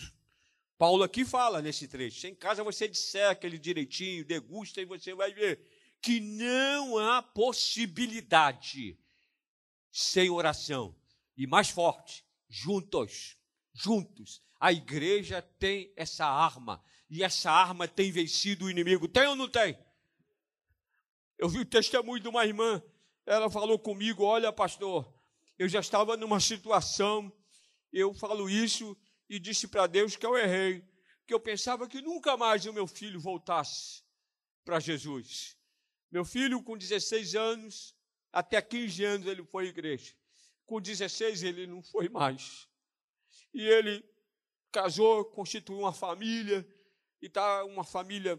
Paulo 0.77 1.01
aqui 1.01 1.25
fala 1.25 1.63
nesse 1.63 1.87
trecho. 1.87 2.27
Em 2.27 2.35
casa 2.35 2.63
você 2.63 2.87
disseca 2.87 3.47
ele 3.47 3.57
direitinho, 3.57 4.23
degusta 4.23 4.79
e 4.79 4.85
você 4.85 5.15
vai 5.15 5.33
ver 5.33 5.67
que 5.99 6.19
não 6.19 6.99
há 6.99 7.23
possibilidade 7.23 8.99
sem 9.91 10.29
oração. 10.29 10.95
E 11.35 11.47
mais 11.47 11.69
forte, 11.69 12.23
juntos, 12.47 13.35
juntos. 13.73 14.43
A 14.59 14.71
igreja 14.71 15.41
tem 15.41 15.91
essa 15.95 16.27
arma. 16.27 16.83
E 17.09 17.23
essa 17.23 17.51
arma 17.51 17.87
tem 17.87 18.11
vencido 18.11 18.65
o 18.65 18.69
inimigo. 18.69 19.07
Tem 19.07 19.27
ou 19.27 19.35
não 19.35 19.47
tem? 19.47 19.77
Eu 21.37 21.49
vi 21.49 21.59
o 21.59 21.65
testemunho 21.65 22.21
de 22.21 22.27
uma 22.27 22.45
irmã. 22.45 22.81
Ela 23.25 23.49
falou 23.49 23.77
comigo: 23.77 24.23
Olha, 24.23 24.51
pastor, 24.51 25.13
eu 25.57 25.67
já 25.67 25.79
estava 25.79 26.17
numa 26.17 26.39
situação. 26.39 27.31
Eu 27.91 28.13
falo 28.13 28.49
isso 28.49 28.97
e 29.29 29.39
disse 29.39 29.67
para 29.67 29.87
Deus 29.87 30.15
que 30.15 30.25
eu 30.25 30.37
errei, 30.37 30.83
que 31.27 31.33
eu 31.33 31.39
pensava 31.39 31.87
que 31.87 32.01
nunca 32.01 32.35
mais 32.35 32.65
o 32.65 32.73
meu 32.73 32.87
filho 32.87 33.19
voltasse 33.19 34.03
para 34.63 34.79
Jesus. 34.79 35.57
Meu 36.11 36.25
filho, 36.25 36.61
com 36.61 36.77
16 36.77 37.35
anos, 37.35 37.95
até 38.31 38.61
15 38.61 39.03
anos 39.03 39.27
ele 39.27 39.43
foi 39.43 39.65
à 39.65 39.69
igreja. 39.69 40.13
Com 40.65 40.79
16 40.79 41.43
ele 41.43 41.67
não 41.67 41.81
foi 41.83 42.09
mais. 42.09 42.67
E 43.53 43.61
ele 43.61 44.03
casou, 44.71 45.25
constituiu 45.25 45.79
uma 45.79 45.93
família, 45.93 46.67
e 47.23 47.27
está 47.27 47.63
uma 47.63 47.85
família 47.85 48.37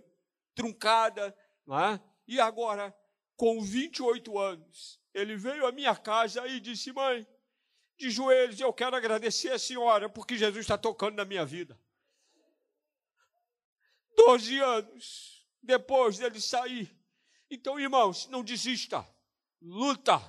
truncada, 0.55 1.35
não 1.67 1.81
é? 1.81 1.99
E 2.29 2.39
agora, 2.39 2.95
com 3.35 3.59
28 3.63 4.39
anos, 4.39 5.01
ele 5.15 5.37
veio 5.37 5.67
à 5.67 5.73
minha 5.73 5.97
casa 5.97 6.47
e 6.47 6.61
disse: 6.61 6.93
Mãe, 6.93 7.27
de 7.97 8.11
joelhos, 8.11 8.61
eu 8.61 8.71
quero 8.75 8.95
agradecer 8.95 9.51
a 9.53 9.59
senhora 9.59 10.11
porque 10.11 10.37
Jesus 10.37 10.61
está 10.61 10.77
tocando 10.77 11.17
na 11.17 11.25
minha 11.25 11.47
vida. 11.47 11.81
Doze 14.15 14.59
anos 14.59 15.49
depois 15.63 16.19
dele 16.19 16.39
sair. 16.39 16.95
Então, 17.51 17.81
irmãos, 17.81 18.29
não 18.29 18.45
desista. 18.45 19.07
Luta, 19.63 20.21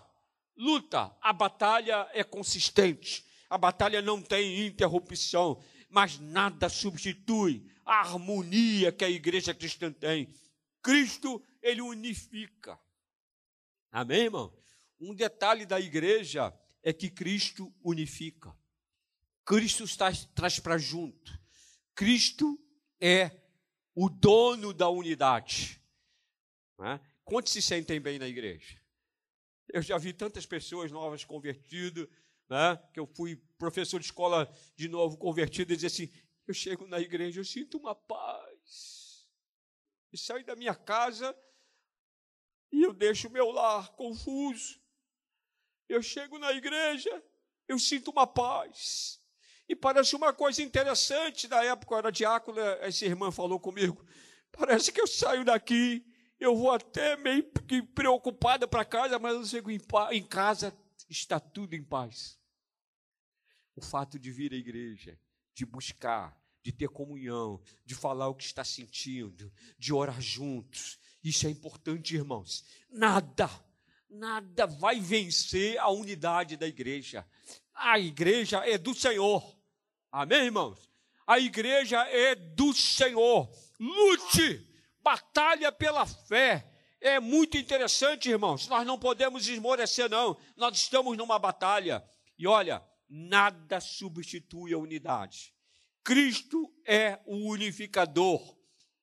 luta. 0.56 1.14
A 1.20 1.34
batalha 1.34 2.10
é 2.14 2.24
consistente. 2.24 3.26
A 3.50 3.58
batalha 3.58 4.02
não 4.02 4.22
tem 4.22 4.66
interrupção, 4.66 5.62
mas 5.90 6.18
nada 6.20 6.70
substitui 6.70 7.75
a 7.86 8.00
harmonia 8.00 8.92
que 8.92 9.06
a 9.06 9.10
igreja 9.10 9.54
cristã 9.54 9.92
tem. 9.92 10.34
Cristo, 10.82 11.42
ele 11.62 11.82
unifica. 11.82 12.80
Amém, 13.92 14.24
irmão? 14.24 14.54
Um 15.00 15.14
detalhe 15.14 15.66
da 15.66 15.80
igreja 15.80 16.54
é 16.82 16.92
que 16.92 17.10
Cristo 17.10 17.74
unifica. 17.84 18.56
Cristo 19.46 19.84
está, 19.84 20.12
traz 20.34 20.60
para 20.60 20.78
junto. 20.78 21.32
Cristo 21.94 22.60
é 23.00 23.32
o 23.94 24.10
dono 24.10 24.74
da 24.74 24.90
unidade. 24.90 25.82
Né? 26.78 27.00
Quantos 27.24 27.54
se 27.54 27.62
sentem 27.62 28.02
bem 28.02 28.20
na 28.20 28.28
igreja? 28.28 28.80
Eu 29.72 29.82
já 29.82 29.98
vi 29.98 30.14
tantas 30.14 30.46
pessoas 30.46 30.92
novas 30.92 31.24
convertidas, 31.24 32.08
né? 32.50 32.78
que 32.94 33.00
eu 33.00 33.08
fui 33.08 33.36
professor 33.58 34.00
de 34.00 34.06
escola 34.06 34.52
de 34.76 34.88
novo 34.88 35.18
convertido, 35.18 35.74
e 35.74 35.76
dizer 35.76 35.88
assim: 35.88 36.12
eu 36.48 36.54
chego 36.54 36.88
na 36.88 37.00
igreja, 37.00 37.40
eu 37.40 37.46
sinto 37.46 37.78
uma 37.78 37.96
paz. 37.96 39.28
E 40.12 40.18
saio 40.18 40.46
da 40.46 40.56
minha 40.56 40.76
casa 40.76 41.36
e 42.72 42.84
eu 42.84 42.94
deixo 42.94 43.28
o 43.28 43.32
meu 43.32 43.52
lar 43.52 43.90
confuso. 43.96 44.80
Eu 45.88 46.02
chego 46.02 46.38
na 46.38 46.52
igreja, 46.52 47.24
eu 47.68 47.80
sinto 47.80 48.12
uma 48.12 48.28
paz. 48.28 49.22
E 49.68 49.76
parece 49.76 50.16
uma 50.16 50.34
coisa 50.34 50.62
interessante, 50.62 51.48
na 51.48 51.64
época 51.64 51.94
eu 51.94 51.98
era 51.98 52.12
diácono, 52.12 52.60
essa 52.60 53.06
irmã 53.06 53.32
falou 53.32 53.60
comigo, 53.60 54.06
parece 54.52 54.92
que 54.92 55.02
eu 55.02 55.08
saio 55.08 55.44
daqui, 55.44 56.06
eu 56.40 56.56
vou 56.56 56.72
até 56.72 57.16
meio 57.16 57.50
que 57.68 57.82
preocupada 57.82 58.68
para 58.68 58.86
casa, 58.86 59.18
mas 59.18 59.34
eu 59.34 59.46
chego 59.46 59.72
em, 59.72 59.80
em 60.12 60.24
casa, 60.24 60.78
está 61.10 61.40
tudo 61.40 61.74
em 61.74 61.84
paz. 61.84 62.40
O 63.76 63.82
fato 63.82 64.20
de 64.20 64.32
vir 64.32 64.54
à 64.54 64.56
igreja, 64.56 65.20
de 65.56 65.66
buscar, 65.66 66.38
de 66.62 66.72
ter 66.72 66.90
comunhão, 66.90 67.60
de 67.84 67.96
falar 67.96 68.28
o 68.28 68.36
que 68.36 68.44
está 68.44 68.64
sentindo, 68.64 69.52
de 69.80 69.92
orar 69.92 70.22
juntos, 70.22 71.00
isso 71.24 71.48
é 71.48 71.50
importante, 71.50 72.16
irmãos. 72.16 72.64
Nada 72.92 73.50
nada 74.16 74.66
vai 74.66 75.00
vencer 75.00 75.78
a 75.78 75.90
unidade 75.90 76.56
da 76.58 76.68
igreja. 76.68 77.26
A 77.74 78.00
igreja 78.00 78.60
é 78.66 78.78
do 78.78 78.94
Senhor. 78.94 79.44
Amém, 80.12 80.46
irmãos? 80.46 80.90
A 81.28 81.40
igreja 81.40 82.02
é 82.08 82.36
do 82.36 82.74
Senhor. 82.74 83.50
Lute, 83.80 84.66
batalha 85.02 85.72
pela 85.72 86.06
fé. 86.06 86.72
É 87.02 87.20
muito 87.20 87.58
interessante, 87.58 88.30
irmãos. 88.30 88.68
Nós 88.68 88.88
não 88.88 88.98
podemos 88.98 89.48
esmorecer, 89.48 90.10
não. 90.10 90.38
Nós 90.56 90.78
estamos 90.78 91.18
numa 91.18 91.38
batalha. 91.38 92.04
E 92.38 92.48
olha, 92.48 92.82
nada 93.10 93.80
substitui 93.80 94.74
a 94.74 94.78
unidade. 94.78 95.54
Cristo 96.04 96.74
é 96.86 97.22
o 97.26 97.50
unificador. 97.50 98.58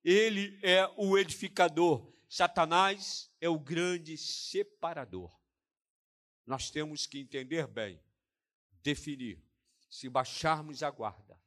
Ele 0.04 0.58
é 0.62 0.86
o 0.96 1.16
edificador. 1.18 2.12
Satanás 2.28 3.30
é 3.40 3.48
o 3.48 3.58
grande 3.58 4.16
separador. 4.16 5.36
Nós 6.46 6.70
temos 6.70 7.06
que 7.06 7.18
entender 7.18 7.66
bem, 7.66 8.00
definir. 8.82 9.42
Se 9.90 10.08
baixarmos 10.08 10.82
a 10.82 10.90
guarda, 10.90 11.38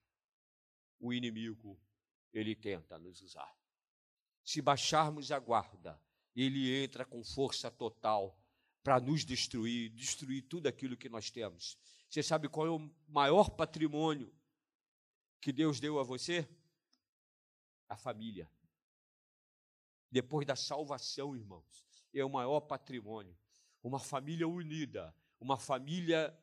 o 1.00 1.12
inimigo 1.12 1.80
ele 2.32 2.56
tenta 2.56 3.00
nos 3.00 3.22
usar. 3.22 3.52
Se 4.44 4.62
baixarmos 4.62 5.32
a 5.32 5.40
guarda, 5.40 6.00
ele 6.36 6.84
entra 6.84 7.06
com 7.06 7.24
força 7.24 7.72
total 7.72 8.38
para 8.84 9.00
nos 9.00 9.26
destruir, 9.26 9.90
destruir 9.90 10.44
tudo 10.44 10.68
aquilo 10.68 10.96
que 10.96 11.10
nós 11.10 11.32
temos. 11.32 11.78
Você 12.16 12.24
sabe 12.24 12.48
qual 12.48 12.66
é 12.66 12.70
o 12.70 12.90
maior 13.10 13.50
patrimônio 13.50 14.34
que 15.42 15.52
Deus 15.52 15.82
deu 15.82 16.00
a 16.00 16.04
você? 16.04 16.48
A 17.90 17.98
família. 17.98 18.50
Depois 20.10 20.48
da 20.48 20.56
salvação, 20.56 21.36
irmãos, 21.36 21.86
é 22.14 22.24
o 22.24 22.30
maior 22.30 22.62
patrimônio. 22.62 23.38
Uma 23.84 24.00
família 24.00 24.48
unida, 24.48 25.14
uma 25.42 25.58
família 25.58 26.34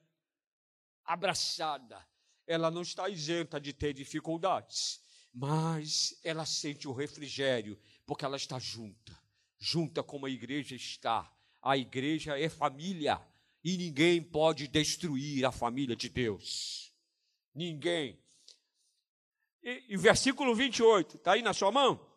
abraçada. 1.06 2.06
Ela 2.46 2.70
não 2.70 2.82
está 2.82 3.08
isenta 3.08 3.58
de 3.58 3.72
ter 3.72 3.94
dificuldades, 3.94 5.02
mas 5.32 6.20
ela 6.22 6.44
sente 6.44 6.86
o 6.86 6.92
refrigério, 6.92 7.80
porque 8.04 8.26
ela 8.26 8.36
está 8.36 8.58
junta, 8.58 9.18
junta 9.58 10.02
como 10.02 10.26
a 10.26 10.30
igreja 10.30 10.76
está. 10.76 11.34
A 11.62 11.78
igreja 11.78 12.38
é 12.38 12.50
família 12.50 13.18
e 13.64 13.76
ninguém 13.76 14.22
pode 14.22 14.66
destruir 14.68 15.44
a 15.44 15.52
família 15.52 15.96
de 15.96 16.08
Deus. 16.08 16.92
Ninguém. 17.54 18.18
E, 19.62 19.84
e 19.90 19.96
versículo 19.96 20.54
28, 20.54 21.16
está 21.16 21.32
aí 21.32 21.42
na 21.42 21.52
sua 21.52 21.70
mão? 21.70 22.12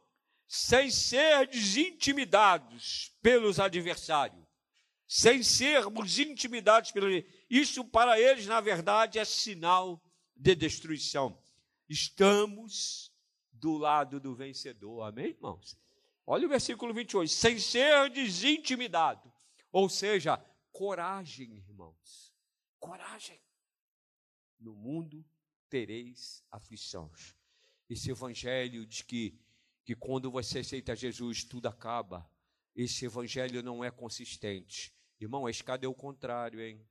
sem 0.48 0.90
ser 0.90 1.50
intimidados 1.54 3.12
pelos 3.22 3.60
adversários. 3.60 4.44
sem 5.08 5.44
sermos 5.44 6.18
intimidados 6.18 6.92
pelo 6.92 7.08
Isso 7.48 7.86
para 7.86 8.20
eles, 8.20 8.48
na 8.48 8.60
verdade, 8.60 9.20
é 9.20 9.26
sinal 9.26 10.02
de 10.36 10.56
destruição. 10.56 11.40
Estamos 11.88 13.12
do 13.52 13.78
lado 13.78 14.20
do 14.20 14.34
vencedor. 14.36 15.04
Amém, 15.04 15.28
irmãos? 15.28 15.78
Olha 16.26 16.48
o 16.48 16.50
versículo 16.50 16.92
28. 16.92 17.30
Sem 17.32 17.60
ser 17.60 18.10
desintimidado. 18.10 19.32
Ou 19.72 19.88
seja, 19.88 20.44
coragem, 20.76 21.56
irmãos. 21.56 22.36
Coragem. 22.80 23.42
No 24.60 24.76
mundo 24.76 25.26
tereis 25.70 26.44
aflições. 26.52 27.34
Esse 27.90 28.12
evangelho 28.12 28.86
diz 28.86 29.02
que, 29.02 29.40
que 29.86 29.96
quando 29.96 30.30
você 30.30 30.60
aceita 30.60 30.94
Jesus, 30.94 31.46
tudo 31.46 31.68
acaba. 31.68 32.30
Esse 32.76 33.06
evangelho 33.06 33.64
não 33.64 33.86
é 33.86 33.90
consistente. 33.90 34.94
Irmão, 35.18 35.46
a 35.46 35.50
escada 35.50 35.86
é 35.86 35.88
o 35.88 35.96
contrário, 35.96 36.60
hein? 36.60 36.86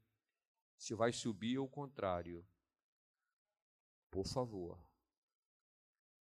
Se 0.79 0.95
vai 0.95 1.13
subir, 1.13 1.57
é 1.57 1.61
o 1.61 1.69
contrário. 1.69 2.43
Por 4.11 4.27
favor. 4.27 4.83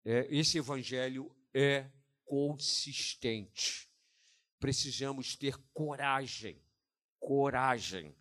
É, 0.05 0.27
esse 0.29 0.59
evangelho 0.59 1.35
é 1.55 1.91
consistente. 2.27 3.91
Precisamos 4.61 5.35
ter 5.35 5.57
coragem, 5.73 6.63
coragem, 7.29 8.17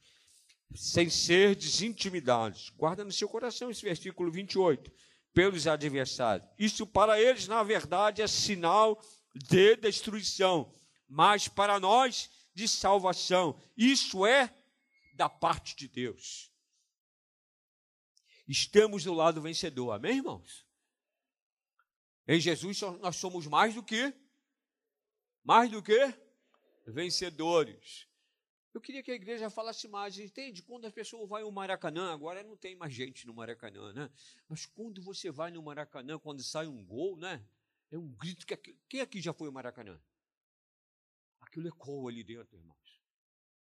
sem 0.76 1.10
ser 1.10 1.56
desintimidados. 1.56 2.72
Guarda 2.72 3.06
no 3.06 3.12
seu 3.12 3.30
coração 3.30 3.72
esse 3.72 3.82
versículo 3.82 4.30
28. 4.30 4.92
Pelos 5.34 5.66
adversários. 5.68 6.50
Isso 6.58 6.86
para 6.86 7.22
eles, 7.22 7.48
na 7.48 7.62
verdade, 7.64 8.24
é 8.24 8.28
sinal 8.28 9.00
de 9.34 9.76
destruição, 9.76 10.74
mas 11.08 11.48
para 11.48 11.80
nós, 11.80 12.30
de 12.56 12.68
salvação. 12.68 13.58
Isso 13.78 14.26
é 14.26 14.52
da 15.14 15.30
parte 15.30 15.76
de 15.76 15.88
Deus. 15.88 16.52
Estamos 18.48 19.04
do 19.04 19.14
lado 19.14 19.42
vencedor, 19.42 19.92
amém, 19.92 20.18
irmãos? 20.18 20.66
Em 22.28 22.40
Jesus 22.40 22.82
nós 23.00 23.16
somos 23.16 23.46
mais 23.46 23.76
do 23.76 23.84
que 23.84 24.12
mais 25.44 25.70
do 25.70 25.84
que 25.84 26.14
vencedores. 26.88 28.07
Eu 28.77 28.81
queria 28.81 29.01
que 29.01 29.10
a 29.10 29.15
igreja 29.15 29.50
falasse 29.50 29.88
mais, 29.88 30.19
entende? 30.19 30.62
Quando 30.62 30.86
a 30.86 30.91
pessoa 30.91 31.25
vai 31.25 31.41
ao 31.41 31.51
Maracanã, 31.51 32.13
agora 32.13 32.43
não 32.43 32.55
tem 32.55 32.75
mais 32.75 32.93
gente 32.93 33.25
no 33.25 33.34
Maracanã, 33.34 33.91
né? 33.91 34.07
Mas 34.48 34.67
quando 34.67 35.01
você 35.01 35.31
vai 35.31 35.50
no 35.50 35.63
Maracanã, 35.63 36.19
quando 36.19 36.43
sai 36.43 36.67
um 36.67 36.86
gol, 36.86 37.17
né? 37.17 37.43
É 37.89 37.98
um 37.98 38.07
grito 38.07 38.46
que 38.46 38.55
quem 38.88 39.01
aqui 39.01 39.19
já 39.19 39.34
foi 39.34 39.48
ao 39.48 39.51
Maracanã? 39.51 40.00
Aquilo 41.41 41.67
ecoa 41.67 42.12
ali 42.12 42.24
dentro, 42.24 42.55
irmãos. 42.55 43.01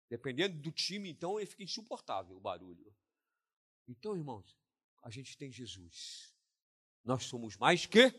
Dependendo 0.09 0.57
do 0.57 0.71
time, 0.71 1.07
então, 1.07 1.39
ele 1.39 1.45
fica 1.45 1.61
insuportável 1.61 2.35
o 2.35 2.39
barulho. 2.39 2.91
Então, 3.87 4.17
irmãos, 4.17 4.57
a 5.03 5.11
gente 5.11 5.37
tem 5.37 5.51
Jesus. 5.51 6.33
Nós 7.03 7.25
somos 7.25 7.55
mais 7.57 7.85
que 7.85 8.11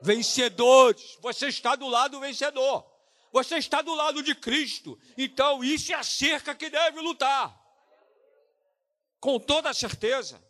vencedores. 0.00 1.18
Você 1.20 1.48
está 1.48 1.74
do 1.74 1.88
lado 1.88 2.12
do 2.12 2.20
vencedor. 2.20 2.99
Você 3.32 3.56
está 3.58 3.80
do 3.82 3.94
lado 3.94 4.22
de 4.22 4.34
Cristo. 4.34 4.98
Então, 5.16 5.62
isso 5.62 5.92
é 5.92 5.94
a 5.94 6.02
cerca 6.02 6.54
que 6.54 6.68
deve 6.68 7.00
lutar. 7.00 7.56
Com 9.20 9.38
toda 9.38 9.72
certeza. 9.72 10.42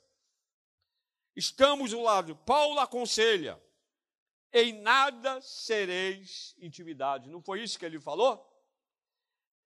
Estamos 1.36 1.90
do 1.90 2.00
lado. 2.00 2.36
Paulo 2.36 2.78
aconselha: 2.80 3.60
em 4.52 4.72
nada 4.72 5.40
sereis 5.40 6.54
intimidados. 6.58 7.30
Não 7.30 7.42
foi 7.42 7.62
isso 7.62 7.78
que 7.78 7.84
ele 7.84 8.00
falou? 8.00 8.46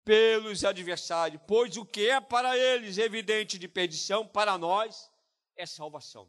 Pelos 0.04 0.64
adversários, 0.64 1.40
pois 1.46 1.76
o 1.76 1.86
que 1.86 2.08
é 2.08 2.20
para 2.20 2.58
eles 2.58 2.98
evidente 2.98 3.56
de 3.56 3.68
perdição, 3.68 4.26
para 4.26 4.58
nós 4.58 5.08
é 5.54 5.64
salvação. 5.64 6.24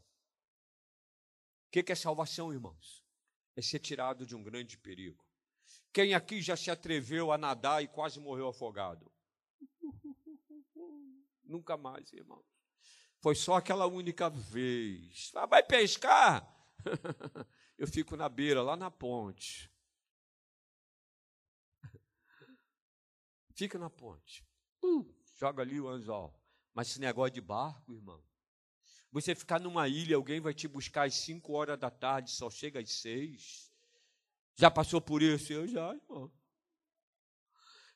O 1.67 1.71
que 1.71 1.91
é 1.91 1.95
salvação, 1.95 2.53
irmãos? 2.53 3.03
é 3.55 3.61
ser 3.61 3.79
tirado 3.79 4.25
de 4.25 4.35
um 4.35 4.43
grande 4.43 4.77
perigo. 4.77 5.23
Quem 5.93 6.15
aqui 6.15 6.41
já 6.41 6.57
se 6.57 6.71
atreveu 6.71 7.31
a 7.31 7.37
nadar 7.37 7.83
e 7.83 7.87
quase 7.87 8.19
morreu 8.19 8.47
afogado? 8.47 9.11
Nunca 11.45 11.77
mais, 11.77 12.11
irmão. 12.11 12.43
Foi 13.21 13.35
só 13.35 13.55
aquela 13.55 13.85
única 13.85 14.27
vez. 14.27 15.31
Ah, 15.35 15.45
vai 15.45 15.61
pescar? 15.61 16.51
Eu 17.77 17.87
fico 17.87 18.17
na 18.17 18.27
beira, 18.27 18.63
lá 18.63 18.75
na 18.75 18.89
ponte. 18.89 19.71
Fica 23.55 23.77
na 23.77 23.89
ponte. 23.89 24.43
Uh, 24.83 25.05
joga 25.35 25.61
ali 25.61 25.79
o 25.79 25.87
anzol. 25.87 26.33
Mas 26.73 26.89
esse 26.89 26.99
negócio 26.99 27.33
de 27.33 27.41
barco, 27.41 27.93
irmão. 27.93 28.21
Você 29.11 29.35
ficar 29.35 29.59
numa 29.59 29.87
ilha, 29.87 30.15
alguém 30.15 30.41
vai 30.41 30.55
te 30.55 30.67
buscar 30.67 31.05
às 31.07 31.13
5 31.13 31.53
horas 31.53 31.79
da 31.79 31.91
tarde, 31.91 32.31
só 32.31 32.49
chega 32.49 32.79
às 32.79 32.91
6. 32.93 33.72
Já 34.55 34.69
passou 34.69 35.01
por 35.01 35.21
isso? 35.21 35.51
Eu 35.51 35.67
já, 35.67 35.93
irmão. 35.93 36.31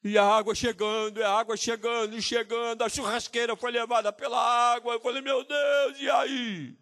E 0.03 0.17
a 0.17 0.23
água 0.23 0.55
chegando, 0.55 1.23
a 1.23 1.39
água 1.39 1.57
chegando, 1.57 2.15
e 2.15 2.21
chegando, 2.21 2.81
a 2.81 2.89
churrasqueira 2.89 3.55
foi 3.55 3.71
levada 3.71 4.11
pela 4.13 4.39
água. 4.73 4.93
Eu 4.93 5.01
falei, 5.01 5.21
meu 5.21 5.43
Deus, 5.43 5.99
e 5.99 6.09
aí? 6.09 6.77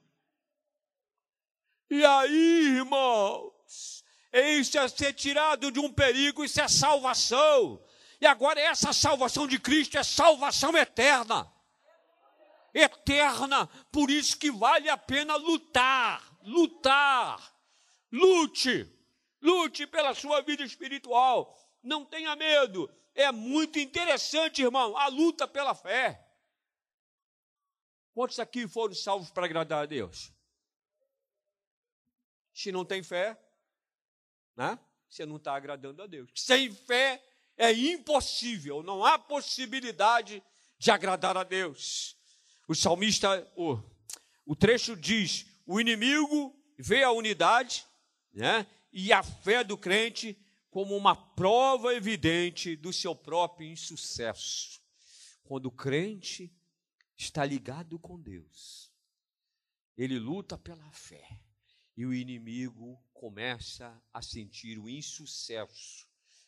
E 1.89 2.05
aí, 2.05 2.77
irmãos? 2.77 4.03
Isso 4.31 4.77
é 4.77 4.87
ser 4.87 5.13
tirado 5.13 5.71
de 5.71 5.79
um 5.79 5.91
perigo, 5.91 6.43
isso 6.43 6.59
é 6.59 6.67
salvação. 6.67 7.81
E 8.19 8.25
agora 8.25 8.59
essa 8.59 8.91
salvação 8.91 9.47
de 9.47 9.57
Cristo 9.59 9.97
é 9.97 10.03
salvação 10.03 10.75
eterna 10.77 11.49
eterna, 12.75 13.67
por 13.91 14.11
isso 14.11 14.37
que 14.37 14.51
vale 14.51 14.89
a 14.89 14.97
pena 14.97 15.35
lutar, 15.37 16.21
lutar. 16.43 17.53
Lute, 18.11 18.87
lute 19.45 19.85
pela 19.85 20.13
sua 20.15 20.41
vida 20.41 20.63
espiritual. 20.63 21.55
Não 21.83 22.03
tenha 22.03 22.35
medo. 22.35 22.91
É 23.13 23.31
muito 23.31 23.79
interessante, 23.79 24.63
irmão, 24.63 24.97
a 24.97 25.07
luta 25.07 25.47
pela 25.47 25.75
fé. 25.75 26.21
Quantos 28.13 28.39
aqui 28.39 28.67
foram 28.67 28.95
salvos 28.95 29.29
para 29.29 29.45
agradar 29.45 29.83
a 29.83 29.85
Deus? 29.85 30.33
Se 32.53 32.71
não 32.71 32.83
tem 32.83 33.03
fé, 33.03 33.37
né? 34.55 34.79
Você 35.09 35.25
não 35.25 35.35
está 35.35 35.55
agradando 35.55 36.01
a 36.01 36.07
Deus. 36.07 36.29
Sem 36.33 36.73
fé 36.73 37.23
é 37.57 37.71
impossível, 37.71 38.81
não 38.81 39.05
há 39.05 39.19
possibilidade 39.19 40.43
de 40.77 40.91
agradar 40.91 41.37
a 41.37 41.43
Deus. 41.43 42.17
O 42.67 42.73
salmista, 42.73 43.49
o, 43.55 43.79
o 44.45 44.55
trecho 44.55 44.95
diz: 44.95 45.45
o 45.65 45.79
inimigo 45.79 46.53
vê 46.77 47.03
a 47.03 47.11
unidade 47.11 47.85
né, 48.33 48.65
e 48.97 49.11
a 49.11 49.21
fé 49.21 49.61
do 49.61 49.77
crente 49.77 50.39
como 50.69 50.95
uma 50.95 51.13
prova 51.13 51.93
evidente 51.93 52.77
do 52.77 52.93
seu 52.93 53.13
próprio 53.13 53.67
insucesso. 53.67 54.81
Quando 55.43 55.65
o 55.65 55.71
crente 55.71 56.49
está 57.17 57.43
ligado 57.43 57.99
com 57.99 58.17
Deus, 58.17 58.89
ele 59.97 60.17
luta 60.17 60.57
pela 60.57 60.89
fé 60.91 61.41
e 61.97 62.05
o 62.05 62.13
inimigo 62.13 62.97
começa 63.13 64.01
a 64.13 64.21
sentir 64.21 64.79
o 64.79 64.89
insucesso. 64.89 66.07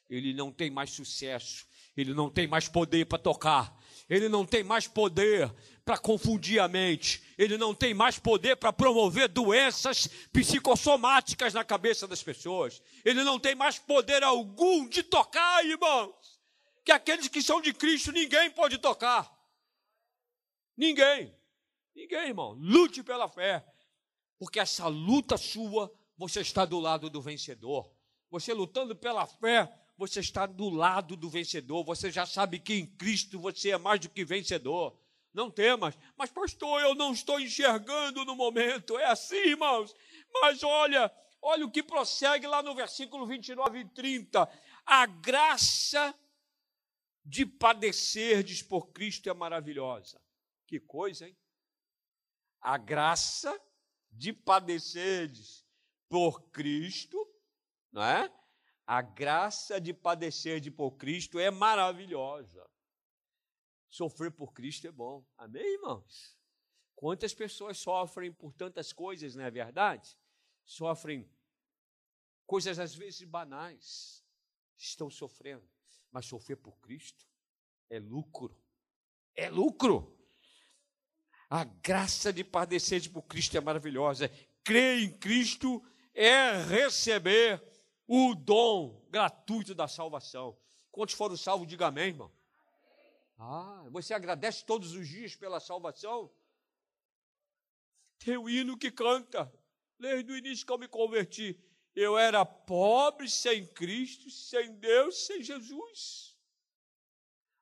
Ele 0.09 0.33
não 0.33 0.49
tem 0.49 0.71
mais 0.71 0.91
sucesso, 0.91 1.67
ele 1.97 2.13
não 2.13 2.29
tem 2.29 2.47
mais 2.47 2.69
poder 2.69 3.07
para 3.07 3.19
tocar, 3.19 3.76
ele 4.09 4.29
não 4.29 4.45
tem 4.45 4.63
mais 4.63 4.87
poder 4.87 5.53
para 5.83 5.97
confundir 5.97 6.59
a 6.59 6.67
mente, 6.67 7.23
ele 7.37 7.57
não 7.57 7.73
tem 7.73 7.93
mais 7.93 8.19
poder 8.19 8.57
para 8.57 8.73
promover 8.73 9.27
doenças 9.29 10.07
psicossomáticas 10.31 11.53
na 11.53 11.63
cabeça 11.63 12.07
das 12.07 12.21
pessoas, 12.21 12.81
ele 13.05 13.23
não 13.23 13.39
tem 13.39 13.55
mais 13.55 13.79
poder 13.79 14.23
algum 14.23 14.87
de 14.87 15.03
tocar, 15.03 15.65
irmãos, 15.65 16.13
que 16.83 16.91
aqueles 16.91 17.27
que 17.27 17.41
são 17.41 17.61
de 17.61 17.73
Cristo 17.73 18.11
ninguém 18.11 18.49
pode 18.51 18.77
tocar. 18.77 19.31
Ninguém, 20.75 21.35
ninguém, 21.95 22.27
irmão, 22.27 22.51
lute 22.51 23.01
pela 23.01 23.27
fé, 23.27 23.65
porque 24.37 24.59
essa 24.59 24.87
luta 24.87 25.37
sua, 25.37 25.91
você 26.17 26.41
está 26.41 26.65
do 26.65 26.79
lado 26.79 27.09
do 27.09 27.21
vencedor, 27.21 27.91
você 28.29 28.53
lutando 28.53 28.95
pela 28.95 29.25
fé, 29.25 29.71
você 29.97 30.19
está 30.19 30.45
do 30.45 30.69
lado 30.69 31.17
do 31.17 31.29
vencedor, 31.29 31.83
você 31.83 32.11
já 32.11 32.25
sabe 32.25 32.59
que 32.59 32.75
em 32.75 32.85
Cristo 32.85 33.39
você 33.39 33.71
é 33.71 33.77
mais 33.77 33.99
do 33.99 34.09
que 34.09 34.23
vencedor. 34.23 34.95
Não 35.33 35.51
temas, 35.51 35.97
mas 36.15 36.31
pastor, 36.31 36.81
eu 36.81 36.95
não 36.95 37.11
estou 37.11 37.39
enxergando 37.39 38.23
no 38.23 38.35
momento. 38.35 38.97
É 38.97 39.05
assim, 39.05 39.35
irmãos. 39.35 39.93
Mas 40.41 40.63
olha, 40.63 41.11
olha 41.41 41.65
o 41.65 41.71
que 41.71 41.83
prossegue 41.83 42.47
lá 42.47 42.63
no 42.63 42.75
versículo 42.75 43.25
29 43.25 43.79
e 43.79 43.85
30. 43.89 44.49
A 44.85 45.05
graça 45.05 46.13
de 47.25 47.45
padecerdes 47.45 48.61
por 48.61 48.91
Cristo 48.91 49.29
é 49.29 49.33
maravilhosa. 49.33 50.21
Que 50.65 50.79
coisa, 50.79 51.27
hein? 51.27 51.37
A 52.61 52.77
graça 52.77 53.59
de 54.11 54.31
padecerdes 54.31 55.65
por 56.09 56.49
Cristo, 56.49 57.17
não 57.91 58.03
é? 58.03 58.31
A 58.87 59.01
graça 59.01 59.81
de 59.81 59.93
padecer 59.93 60.61
de 60.61 60.71
por 60.71 60.91
Cristo 60.91 61.37
é 61.37 61.51
maravilhosa. 61.51 62.65
Sofrer 63.89 64.31
por 64.31 64.53
Cristo 64.53 64.87
é 64.87 64.91
bom. 64.91 65.25
Amém, 65.37 65.73
irmãos? 65.73 66.37
Quantas 66.95 67.33
pessoas 67.33 67.77
sofrem 67.77 68.31
por 68.31 68.53
tantas 68.53 68.93
coisas, 68.93 69.35
não 69.35 69.43
é 69.43 69.51
verdade? 69.51 70.17
Sofrem 70.63 71.29
coisas 72.45 72.79
às 72.79 72.95
vezes 72.95 73.27
banais, 73.27 74.23
estão 74.77 75.09
sofrendo, 75.09 75.69
mas 76.09 76.25
sofrer 76.25 76.55
por 76.55 76.79
Cristo 76.79 77.27
é 77.89 77.99
lucro. 77.99 78.57
É 79.35 79.49
lucro. 79.49 80.17
A 81.49 81.65
graça 81.65 82.31
de 82.31 82.43
padecer 82.43 83.11
por 83.11 83.23
Cristo 83.23 83.57
é 83.57 83.61
maravilhosa. 83.61 84.29
Crer 84.63 84.99
em 84.99 85.17
Cristo 85.17 85.83
é 86.13 86.63
receber 86.63 87.61
o 88.07 88.33
dom 88.33 89.05
gratuito 89.09 89.75
da 89.75 89.87
salvação. 89.87 90.57
Quantos 90.91 91.15
foram 91.15 91.35
salvos, 91.35 91.67
diga 91.67 91.87
amém, 91.87 92.07
irmão. 92.07 92.31
Ah, 93.37 93.85
você 93.91 94.13
agradece 94.13 94.65
todos 94.65 94.93
os 94.93 95.07
dias 95.07 95.35
pela 95.35 95.59
salvação? 95.59 96.31
Tem 98.17 98.37
o 98.37 98.49
hino 98.49 98.77
que 98.77 98.89
canta, 98.89 99.53
desde 99.99 100.31
o 100.31 100.37
início 100.37 100.65
que 100.65 100.71
eu 100.71 100.77
me 100.77 100.87
converti. 100.87 101.61
Eu 101.95 102.17
era 102.17 102.45
pobre 102.45 103.29
sem 103.29 103.65
Cristo, 103.73 104.29
sem 104.29 104.73
Deus, 104.75 105.25
sem 105.25 105.43
Jesus. 105.43 106.37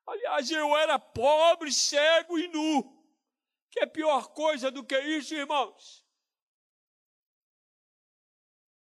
Aliás, 0.06 0.50
eu 0.50 0.76
era 0.76 0.98
pobre, 0.98 1.72
cego 1.72 2.38
e 2.38 2.46
nu. 2.48 2.96
Que 3.70 3.80
é 3.80 3.86
pior 3.86 4.28
coisa 4.28 4.70
do 4.70 4.84
que 4.84 4.98
isso, 4.98 5.34
irmãos? 5.34 6.06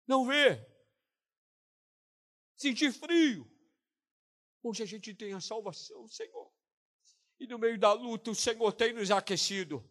Não 0.07 0.27
ver, 0.27 0.72
sentir 2.63 2.93
frio. 2.93 3.51
Hoje 4.63 4.83
a 4.83 4.87
gente 4.87 5.13
tem 5.13 5.33
a 5.33 5.41
salvação, 5.41 6.07
Senhor. 6.07 6.51
E 7.41 7.47
no 7.49 7.59
meio 7.59 7.77
da 7.77 7.93
luta, 7.93 8.31
o 8.31 8.35
Senhor 8.35 8.73
tem 8.73 8.93
nos 8.93 9.11
aquecido. 9.11 9.85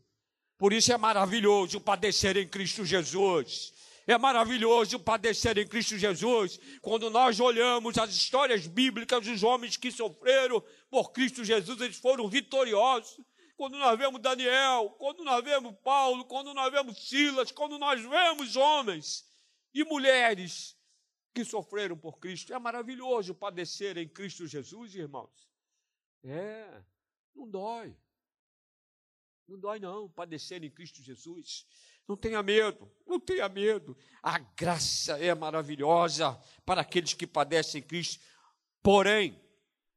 Por 0.58 0.72
isso 0.72 0.94
é 0.94 0.98
maravilhoso 0.98 1.82
padecer 1.82 2.38
em 2.38 2.48
Cristo 2.48 2.86
Jesus. 2.86 3.74
É 4.08 4.18
maravilhoso 4.18 5.00
padecer 5.00 5.58
em 5.58 5.68
Cristo 5.68 5.98
Jesus, 5.98 6.60
quando 6.82 7.10
nós 7.10 7.40
olhamos 7.40 7.98
as 8.00 8.10
histórias 8.10 8.66
bíblicas 8.66 9.26
dos 9.26 9.44
homens 9.44 9.78
que 9.78 9.92
sofreram 9.92 10.64
por 10.90 11.12
Cristo 11.12 11.44
Jesus, 11.44 11.80
eles 11.80 11.98
foram 11.98 12.28
vitoriosos. 12.28 13.20
Quando 13.56 13.78
nós 13.78 13.98
vemos 14.00 14.20
Daniel, 14.20 14.96
quando 14.98 15.24
nós 15.24 15.44
vemos 15.44 15.76
Paulo, 15.84 16.26
quando 16.26 16.52
nós 16.54 16.72
vemos 16.72 17.08
Silas, 17.08 17.52
quando 17.52 17.78
nós 17.78 18.02
vemos 18.02 18.56
homens 18.56 19.24
e 19.72 19.84
mulheres 19.84 20.76
que 21.34 21.46
sofreram 21.46 21.98
por 21.98 22.20
Cristo, 22.20 22.54
é 22.54 22.60
maravilhoso 22.60 23.34
padecer 23.34 23.98
em 23.98 24.08
Cristo 24.08 24.46
Jesus, 24.46 24.96
irmãos. 24.96 25.50
É, 26.24 26.84
não 27.36 27.50
dói. 27.50 27.96
Não 29.48 29.60
dói, 29.60 29.80
não, 29.80 30.10
padecer 30.10 30.64
em 30.64 30.70
Cristo 30.70 31.02
Jesus. 31.02 31.66
Não 32.08 32.18
tenha 32.18 32.42
medo, 32.42 32.92
não 33.06 33.20
tenha 33.20 33.48
medo. 33.48 33.98
A 34.22 34.40
graça 34.40 35.18
é 35.18 35.34
maravilhosa 35.34 36.40
para 36.66 36.82
aqueles 36.82 37.14
que 37.14 37.28
padecem 37.28 37.80
em 37.80 37.84
Cristo. 37.84 38.24
Porém, 38.82 39.40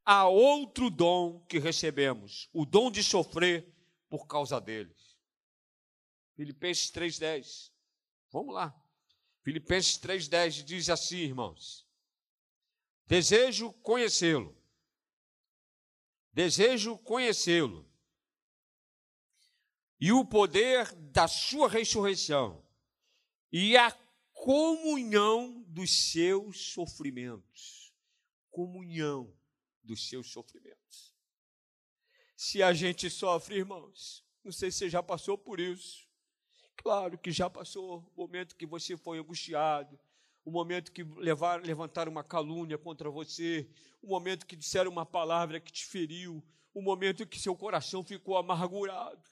há 0.04 0.28
outro 0.28 0.90
dom 0.90 1.44
que 1.46 1.58
recebemos: 1.58 2.48
o 2.52 2.64
dom 2.64 2.90
de 2.90 3.02
sofrer 3.02 3.72
por 4.08 4.26
causa 4.26 4.60
deles. 4.60 5.18
Filipenses 6.34 6.90
3,10. 6.90 7.70
Vamos 8.30 8.54
lá. 8.54 8.83
Filipenses 9.44 9.98
3,10 9.98 10.64
diz 10.64 10.88
assim, 10.88 11.18
irmãos: 11.18 11.86
Desejo 13.06 13.72
conhecê-lo. 13.74 14.56
Desejo 16.32 16.96
conhecê-lo 16.98 17.88
e 20.00 20.10
o 20.10 20.24
poder 20.24 20.92
da 20.94 21.28
sua 21.28 21.68
ressurreição 21.68 22.66
e 23.52 23.76
a 23.76 23.92
comunhão 24.32 25.62
dos 25.68 26.10
seus 26.10 26.72
sofrimentos. 26.72 27.94
Comunhão 28.50 29.32
dos 29.82 30.08
seus 30.08 30.30
sofrimentos. 30.32 31.14
Se 32.36 32.62
a 32.62 32.72
gente 32.72 33.10
sofre, 33.10 33.56
irmãos, 33.56 34.24
não 34.42 34.50
sei 34.50 34.70
se 34.70 34.78
você 34.78 34.90
já 34.90 35.02
passou 35.02 35.36
por 35.36 35.60
isso. 35.60 36.03
Claro 36.76 37.16
que 37.18 37.30
já 37.30 37.48
passou 37.48 38.04
o 38.14 38.20
momento 38.20 38.56
que 38.56 38.66
você 38.66 38.96
foi 38.96 39.18
angustiado, 39.18 39.98
o 40.44 40.50
momento 40.50 40.92
que 40.92 41.02
levar, 41.02 41.62
levantaram 41.64 42.12
uma 42.12 42.24
calúnia 42.24 42.76
contra 42.76 43.10
você, 43.10 43.68
o 44.02 44.08
momento 44.08 44.46
que 44.46 44.56
disseram 44.56 44.90
uma 44.90 45.06
palavra 45.06 45.60
que 45.60 45.72
te 45.72 45.86
feriu, 45.86 46.44
o 46.74 46.82
momento 46.82 47.26
que 47.26 47.40
seu 47.40 47.56
coração 47.56 48.02
ficou 48.02 48.36
amargurado 48.36 49.22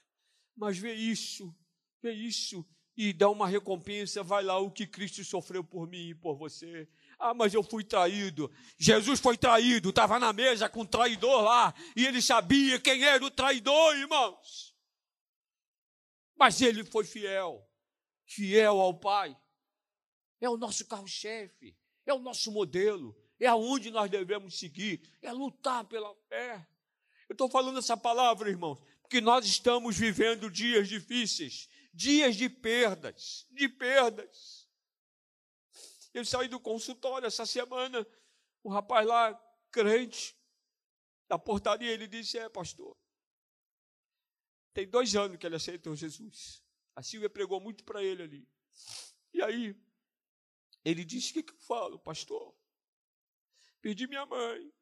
mas 0.56 0.78
vê 0.78 0.94
isso, 0.94 1.54
vê 2.02 2.12
isso 2.12 2.64
e 2.96 3.12
dá 3.12 3.28
uma 3.30 3.48
recompensa, 3.48 4.22
vai 4.22 4.42
lá 4.42 4.58
o 4.58 4.70
que 4.70 4.86
Cristo 4.86 5.24
sofreu 5.24 5.64
por 5.64 5.88
mim 5.88 6.10
e 6.10 6.14
por 6.14 6.36
você. 6.36 6.86
Ah, 7.18 7.32
mas 7.32 7.54
eu 7.54 7.62
fui 7.62 7.82
traído. 7.82 8.50
Jesus 8.78 9.18
foi 9.18 9.36
traído, 9.36 9.88
estava 9.88 10.18
na 10.18 10.32
mesa 10.32 10.68
com 10.68 10.80
o 10.80 10.86
traidor 10.86 11.42
lá, 11.42 11.74
e 11.96 12.06
ele 12.06 12.20
sabia 12.20 12.78
quem 12.78 13.02
era 13.02 13.24
o 13.24 13.30
traidor, 13.30 13.96
irmãos. 13.96 14.71
Mas 16.36 16.60
ele 16.60 16.84
foi 16.84 17.04
fiel, 17.04 17.68
fiel 18.24 18.80
ao 18.80 18.98
Pai. 18.98 19.36
É 20.40 20.48
o 20.48 20.56
nosso 20.56 20.86
carro-chefe, 20.86 21.76
é 22.04 22.12
o 22.12 22.18
nosso 22.18 22.50
modelo, 22.50 23.16
é 23.38 23.46
aonde 23.46 23.90
nós 23.90 24.10
devemos 24.10 24.58
seguir, 24.58 25.00
é 25.20 25.32
lutar 25.32 25.84
pela 25.84 26.14
fé. 26.28 26.66
Eu 27.28 27.34
estou 27.34 27.48
falando 27.48 27.78
essa 27.78 27.96
palavra, 27.96 28.50
irmãos, 28.50 28.78
que 29.08 29.20
nós 29.20 29.44
estamos 29.46 29.96
vivendo 29.96 30.50
dias 30.50 30.88
difíceis, 30.88 31.68
dias 31.92 32.34
de 32.34 32.48
perdas, 32.48 33.46
de 33.50 33.68
perdas. 33.68 34.66
Eu 36.14 36.24
saí 36.24 36.48
do 36.48 36.60
consultório 36.60 37.26
essa 37.26 37.46
semana, 37.46 38.06
o 38.62 38.68
rapaz 38.68 39.06
lá, 39.06 39.34
crente, 39.70 40.36
da 41.28 41.38
portaria, 41.38 41.90
ele 41.90 42.06
disse: 42.06 42.38
É, 42.38 42.48
pastor, 42.48 42.96
tem 44.72 44.88
dois 44.88 45.14
anos 45.14 45.36
que 45.36 45.46
ele 45.46 45.56
aceitou 45.56 45.94
Jesus. 45.94 46.62
A 46.94 47.02
Silvia 47.02 47.30
pregou 47.30 47.60
muito 47.60 47.84
para 47.84 48.02
ele 48.02 48.22
ali. 48.22 48.48
E 49.32 49.42
aí, 49.42 49.76
ele 50.84 51.04
disse: 51.04 51.30
O 51.30 51.34
que, 51.34 51.42
que 51.42 51.52
eu 51.52 51.58
falo, 51.58 51.98
pastor? 51.98 52.54
Perdi 53.80 54.06
minha 54.06 54.24
mãe, 54.26 54.72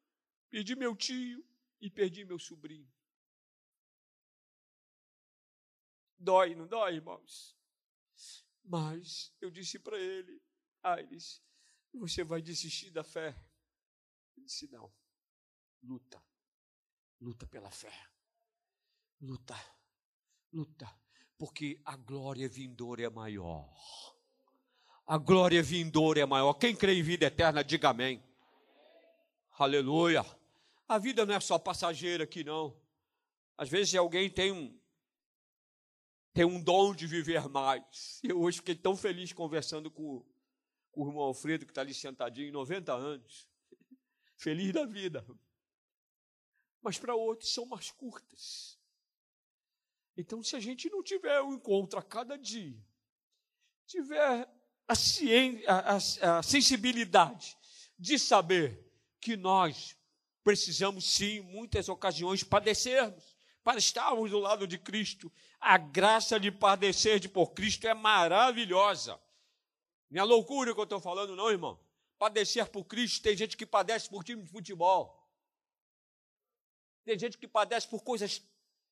perdi 0.49 0.75
meu 0.75 0.95
tio 0.95 1.43
e 1.79 1.89
perdi 1.89 2.23
meu 2.23 2.37
sobrinho. 2.37 2.91
Dói, 6.17 6.53
não 6.53 6.67
dói, 6.67 6.95
irmãos? 6.95 7.57
Mas 8.63 9.33
eu 9.41 9.49
disse 9.49 9.79
para 9.79 9.99
ele, 9.99 10.39
Aires, 10.83 11.41
você 11.93 12.23
vai 12.23 12.41
desistir 12.41 12.91
da 12.91 13.03
fé? 13.03 13.35
Ele 14.37 14.45
disse, 14.45 14.67
não. 14.67 14.93
Luta. 15.81 16.23
Luta 17.19 17.47
pela 17.47 17.71
fé. 17.71 17.91
Luta. 19.19 19.55
Luta. 20.51 20.89
Porque 21.37 21.81
a 21.85 21.95
glória 21.95 22.47
vindoura 22.47 23.03
é 23.03 23.09
maior. 23.09 23.73
A 25.05 25.17
glória 25.17 25.61
vindoura 25.63 26.19
é 26.19 26.25
maior. 26.25 26.53
Quem 26.53 26.75
crê 26.75 26.93
em 26.93 27.03
vida 27.03 27.25
eterna, 27.25 27.63
diga 27.63 27.89
amém. 27.89 28.23
Aleluia. 29.57 30.25
A 30.87 30.97
vida 30.97 31.25
não 31.25 31.33
é 31.33 31.39
só 31.39 31.57
passageira 31.57 32.23
aqui, 32.23 32.43
não. 32.43 32.79
Às 33.57 33.69
vezes 33.69 33.93
alguém 33.95 34.29
tem 34.29 34.51
um, 34.51 34.77
tem 36.33 36.45
um 36.45 36.61
dom 36.61 36.93
de 36.93 37.07
viver 37.07 37.47
mais. 37.49 38.19
Eu 38.23 38.41
hoje 38.41 38.57
fiquei 38.57 38.75
tão 38.75 38.95
feliz 38.95 39.33
conversando 39.33 39.91
com, 39.91 40.25
com 40.91 41.03
o 41.03 41.07
irmão 41.07 41.23
Alfredo, 41.23 41.65
que 41.65 41.71
está 41.71 41.81
ali 41.81 41.93
sentadinho, 41.93 42.53
90 42.53 42.93
anos. 42.93 43.47
Feliz 44.37 44.73
da 44.73 44.85
vida. 44.85 45.25
Mas 46.81 46.97
para 46.97 47.15
outros 47.15 47.53
são 47.53 47.65
mais 47.65 47.91
curtas. 47.91 48.80
Então, 50.21 50.43
se 50.43 50.55
a 50.55 50.59
gente 50.59 50.87
não 50.89 51.01
tiver 51.01 51.41
um 51.41 51.55
encontro 51.55 51.97
a 51.97 52.03
cada 52.03 52.37
dia, 52.37 52.77
tiver 53.87 54.47
a, 54.87 54.93
a, 55.67 55.95
a, 55.95 56.37
a 56.37 56.43
sensibilidade 56.43 57.57
de 57.97 58.19
saber 58.19 58.87
que 59.19 59.35
nós 59.35 59.97
precisamos 60.43 61.11
sim, 61.11 61.41
muitas 61.41 61.89
ocasiões, 61.89 62.43
padecermos 62.43 63.35
para 63.63 63.79
estarmos 63.79 64.29
do 64.29 64.37
lado 64.37 64.67
de 64.67 64.77
Cristo. 64.77 65.31
A 65.59 65.77
graça 65.77 66.39
de 66.39 66.51
padecer 66.51 67.19
de 67.19 67.27
por 67.27 67.53
Cristo 67.53 67.87
é 67.87 67.93
maravilhosa. 67.93 69.19
Não 70.07 70.21
é 70.21 70.23
loucura 70.23 70.73
que 70.73 70.79
eu 70.79 70.83
estou 70.83 70.99
falando, 70.99 71.35
não, 71.35 71.49
irmão. 71.49 71.79
Padecer 72.19 72.69
por 72.69 72.85
Cristo, 72.85 73.23
tem 73.23 73.35
gente 73.35 73.57
que 73.57 73.65
padece 73.65 74.07
por 74.07 74.23
time 74.23 74.43
de 74.43 74.49
futebol. 74.51 75.19
Tem 77.03 77.17
gente 77.17 77.39
que 77.39 77.47
padece 77.47 77.87
por 77.87 78.03
coisas 78.03 78.39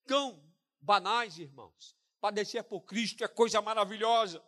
tão 0.07 0.48
banais, 0.81 1.37
irmãos. 1.37 1.95
Padecer 2.19 2.63
por 2.63 2.81
Cristo 2.81 3.23
é 3.23 3.27
coisa 3.27 3.61
maravilhosa. 3.61 4.43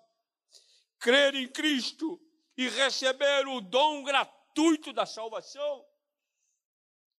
Crer 0.99 1.35
em 1.35 1.47
Cristo 1.47 2.21
e 2.57 2.67
receber 2.69 3.47
o 3.47 3.61
dom 3.61 4.03
gratuito 4.03 4.91
da 4.93 5.05
salvação. 5.05 5.85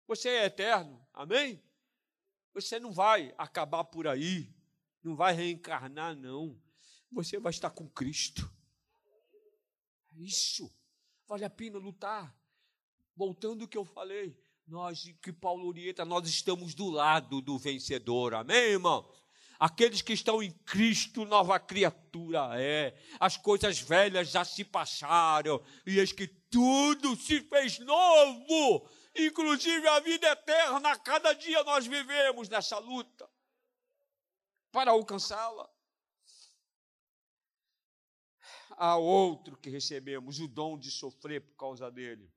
Você 0.06 0.28
é 0.28 0.44
eterno, 0.44 1.04
amém? 1.12 1.62
Você 2.54 2.78
não 2.78 2.92
vai 2.92 3.34
acabar 3.38 3.84
por 3.84 4.06
aí, 4.06 4.54
não 5.02 5.16
vai 5.16 5.32
reencarnar, 5.32 6.14
não. 6.14 6.60
Você 7.10 7.38
vai 7.38 7.50
estar 7.50 7.70
com 7.70 7.88
Cristo. 7.88 8.50
É 10.14 10.18
isso. 10.20 10.70
Vale 11.26 11.44
a 11.44 11.50
pena 11.50 11.78
lutar. 11.78 12.36
Voltando 13.16 13.62
ao 13.62 13.68
que 13.68 13.76
eu 13.76 13.84
falei, 13.84 14.41
nós, 14.72 15.04
que 15.20 15.30
Paulo 15.30 15.68
orienta, 15.68 16.02
nós 16.02 16.26
estamos 16.26 16.74
do 16.74 16.88
lado 16.88 17.42
do 17.42 17.58
vencedor. 17.58 18.32
Amém, 18.32 18.70
irmãos? 18.70 19.06
Aqueles 19.60 20.00
que 20.00 20.14
estão 20.14 20.42
em 20.42 20.50
Cristo, 20.50 21.26
nova 21.26 21.60
criatura 21.60 22.58
é. 22.58 22.98
As 23.20 23.36
coisas 23.36 23.78
velhas 23.78 24.30
já 24.30 24.44
se 24.46 24.64
passaram, 24.64 25.62
e 25.86 25.98
eis 25.98 26.10
que 26.10 26.26
tudo 26.26 27.14
se 27.16 27.42
fez 27.42 27.78
novo, 27.80 28.88
inclusive 29.14 29.86
a 29.86 30.00
vida 30.00 30.26
eterna. 30.26 30.98
Cada 30.98 31.34
dia 31.34 31.62
nós 31.64 31.86
vivemos 31.86 32.48
nessa 32.48 32.78
luta 32.78 33.28
para 34.72 34.90
alcançá-la. 34.90 35.68
Há 38.70 38.96
outro 38.96 39.58
que 39.58 39.68
recebemos 39.68 40.40
o 40.40 40.48
dom 40.48 40.78
de 40.78 40.90
sofrer 40.90 41.42
por 41.42 41.56
causa 41.56 41.90
dele. 41.90 42.32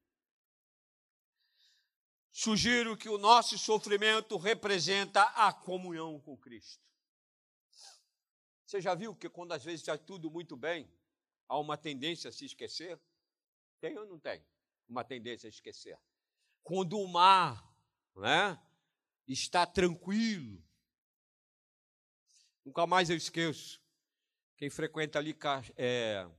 Sugiro 2.37 2.97
que 2.97 3.07
o 3.07 3.17
nosso 3.17 3.57
sofrimento 3.57 4.35
representa 4.35 5.21
a 5.21 5.53
comunhão 5.53 6.19
com 6.19 6.35
Cristo. 6.35 6.83
Você 8.65 8.81
já 8.81 8.93
viu 8.93 9.15
que 9.15 9.29
quando 9.29 9.53
às 9.53 9.63
vezes 9.63 9.79
está 9.79 9.97
tudo 9.97 10.29
muito 10.29 10.57
bem, 10.57 10.85
há 11.47 11.57
uma 11.57 11.77
tendência 11.77 12.29
a 12.29 12.33
se 12.33 12.43
esquecer? 12.43 12.99
Tem 13.79 13.97
ou 13.97 14.05
não 14.05 14.19
tem? 14.19 14.45
Uma 14.85 15.01
tendência 15.01 15.47
a 15.47 15.49
esquecer. 15.49 15.97
Quando 16.61 16.99
o 16.99 17.07
mar 17.07 17.73
né, 18.17 18.61
está 19.25 19.65
tranquilo, 19.65 20.61
nunca 22.65 22.85
mais 22.85 23.09
eu 23.09 23.15
esqueço. 23.15 23.81
Quem 24.57 24.69
frequenta 24.69 25.19
ali 25.19 25.33
é, 25.77 26.29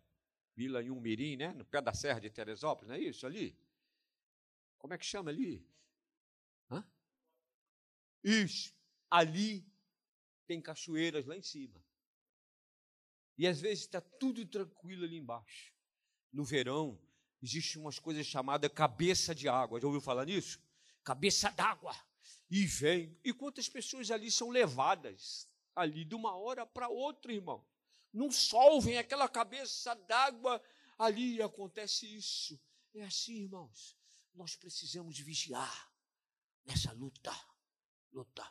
Vila 0.54 0.82
Mirim, 0.82 1.37
né? 1.37 1.54
No 1.54 1.64
pé 1.64 1.80
da 1.80 1.94
Serra 1.94 2.20
de 2.20 2.28
Teresópolis, 2.28 2.90
não 2.90 2.96
é 2.96 3.00
isso 3.00 3.26
ali? 3.26 3.59
Como 4.76 4.92
é 4.92 4.98
que 4.98 5.06
chama 5.06 5.30
ali? 5.30 5.66
Isso. 8.26 8.74
Ali 9.08 9.64
tem 10.48 10.60
cachoeiras 10.60 11.24
lá 11.24 11.36
em 11.36 11.42
cima. 11.42 11.80
E 13.38 13.46
às 13.46 13.60
vezes 13.60 13.84
está 13.84 14.00
tudo 14.00 14.44
tranquilo 14.44 15.04
ali 15.04 15.16
embaixo. 15.16 15.72
No 16.32 16.44
verão, 16.44 17.00
existe 17.40 17.78
umas 17.78 18.00
coisas 18.00 18.26
chamadas 18.26 18.72
cabeça 18.72 19.32
de 19.32 19.48
água. 19.48 19.80
Já 19.80 19.86
ouviu 19.86 20.00
falar 20.00 20.24
nisso? 20.24 20.60
Cabeça 21.04 21.50
d'água. 21.50 21.94
E 22.50 22.66
vem. 22.66 23.16
E 23.24 23.32
quantas 23.32 23.68
pessoas 23.68 24.10
ali 24.10 24.30
são 24.30 24.50
levadas 24.50 25.48
ali 25.74 26.04
de 26.04 26.16
uma 26.16 26.34
hora 26.34 26.66
para 26.66 26.88
outra, 26.88 27.32
irmão? 27.32 27.64
Não 28.12 28.30
solvem 28.32 28.98
aquela 28.98 29.28
cabeça 29.28 29.94
d'água 29.94 30.60
ali 30.98 31.40
acontece 31.40 32.12
isso. 32.12 32.60
É 32.92 33.04
assim, 33.04 33.42
irmãos. 33.42 33.96
Nós 34.34 34.56
precisamos 34.56 35.18
vigiar 35.18 35.92
nessa 36.64 36.92
luta. 36.92 37.32
Luta. 38.16 38.50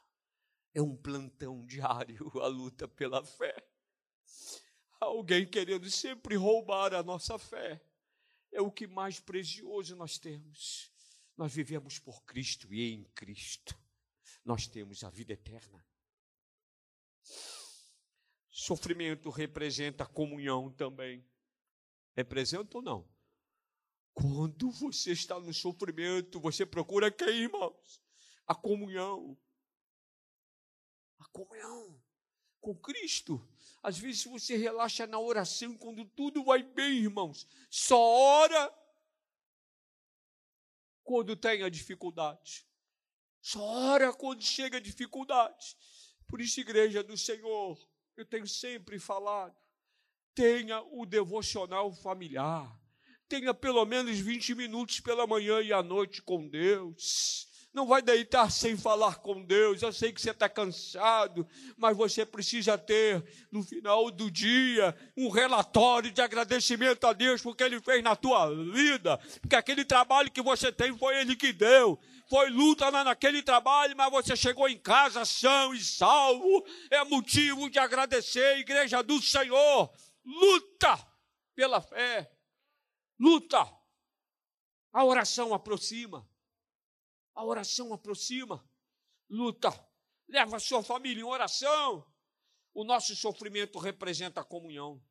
É 0.74 0.82
um 0.82 0.96
plantão 0.96 1.66
diário 1.66 2.32
a 2.42 2.48
luta 2.48 2.88
pela 2.88 3.24
fé 3.26 3.66
alguém 5.06 5.46
querendo 5.46 5.90
sempre 5.90 6.36
roubar 6.36 6.94
a 6.94 7.04
nossa 7.04 7.38
fé. 7.38 7.82
É 8.52 8.62
o 8.62 8.72
que 8.72 8.88
mais 8.88 9.20
precioso 9.20 9.96
nós 9.96 10.18
temos. 10.18 10.92
Nós 11.38 11.54
vivemos 11.54 12.00
por 12.00 12.24
Cristo 12.24 12.74
e 12.74 12.94
em 12.94 13.04
Cristo 13.16 13.78
nós 14.44 14.68
temos 14.68 15.04
a 15.04 15.10
vida 15.10 15.34
eterna. 15.34 15.86
Sofrimento 18.50 19.30
representa 19.30 20.06
comunhão 20.06 20.72
também. 20.72 21.26
Representa 22.16 22.78
ou 22.78 22.84
não? 22.84 23.10
Quando 24.14 24.72
você 24.72 25.12
está 25.12 25.38
no 25.40 25.54
sofrimento, 25.54 26.40
você 26.40 26.66
procura 26.66 27.12
quem, 27.12 27.44
irmãos? 27.44 28.02
A 28.48 28.56
comunhão. 28.56 29.38
Comunhão 31.36 32.02
com 32.62 32.74
Cristo. 32.74 33.46
Às 33.84 33.98
vezes 33.98 34.24
você 34.24 34.56
relaxa 34.56 35.06
na 35.06 35.20
oração 35.20 35.78
quando 35.78 36.06
tudo 36.06 36.46
vai 36.46 36.64
bem, 36.64 37.00
irmãos. 37.00 37.46
Só 37.70 38.00
ora 38.00 38.74
quando 41.04 41.36
tem 41.36 41.62
a 41.62 41.70
dificuldade. 41.70 42.66
Só 43.42 43.62
ora 43.62 44.14
quando 44.14 44.42
chega 44.42 44.78
a 44.78 44.80
dificuldade. 44.82 45.76
Por 46.26 46.40
isso, 46.40 46.62
igreja 46.62 47.04
do 47.04 47.18
Senhor, 47.18 47.78
eu 48.16 48.26
tenho 48.26 48.48
sempre 48.48 48.98
falado, 48.98 49.56
tenha 50.34 50.82
o 50.84 51.06
devocional 51.06 51.94
familiar. 51.94 52.82
Tenha 53.28 53.54
pelo 53.54 53.86
menos 53.86 54.18
20 54.18 54.56
minutos 54.56 55.02
pela 55.02 55.28
manhã 55.28 55.62
e 55.62 55.74
à 55.74 55.84
noite 55.84 56.22
com 56.22 56.48
Deus 56.48 57.55
não 57.76 57.86
vai 57.86 58.02
deitar 58.02 58.50
sem 58.50 58.78
falar 58.78 59.16
com 59.16 59.44
Deus. 59.44 59.82
Eu 59.82 59.92
sei 59.92 60.14
que 60.14 60.22
você 60.22 60.32
está 60.32 60.48
cansado, 60.48 61.46
mas 61.78 61.96
você 61.96 62.26
precisa 62.26 62.78
ter, 62.78 63.24
no 63.52 63.62
final 63.62 64.10
do 64.10 64.32
dia, 64.32 64.96
um 65.16 65.30
relatório 65.30 66.10
de 66.10 66.22
agradecimento 66.22 67.06
a 67.06 67.12
Deus 67.12 67.42
porque 67.42 67.64
Ele 67.64 67.82
fez 67.82 68.02
na 68.02 68.16
tua 68.16 68.50
vida, 68.72 69.18
porque 69.42 69.58
aquele 69.58 69.84
trabalho 69.84 70.32
que 70.32 70.42
você 70.42 70.72
tem 70.72 70.98
foi 70.98 71.20
Ele 71.20 71.36
que 71.36 71.52
deu. 71.52 72.00
Foi 72.28 72.50
luta 72.50 72.90
naquele 72.90 73.44
trabalho, 73.44 73.96
mas 73.96 74.10
você 74.10 74.36
chegou 74.36 74.68
em 74.68 74.80
casa 74.80 75.26
são 75.26 75.76
e 75.76 75.80
salvo. 75.80 76.66
É 76.90 77.04
motivo 77.04 77.70
de 77.70 77.78
agradecer, 77.78 78.58
igreja 78.58 79.04
do 79.04 79.22
Senhor. 79.22 79.94
Luta 80.26 80.98
pela 81.54 81.82
fé. 81.82 82.32
Luta. 83.20 83.70
A 84.92 85.04
oração 85.04 85.54
aproxima. 85.54 86.28
A 87.36 87.44
oração 87.44 87.94
aproxima. 87.94 88.68
Luta. 89.30 89.70
Leva 90.28 90.56
a 90.56 90.60
sua 90.60 90.82
família 90.82 91.22
em 91.22 91.26
oração. 91.26 92.12
O 92.74 92.84
nosso 92.84 93.16
sofrimento 93.16 93.78
representa 93.78 94.42
a 94.42 94.44
comunhão. 94.44 95.02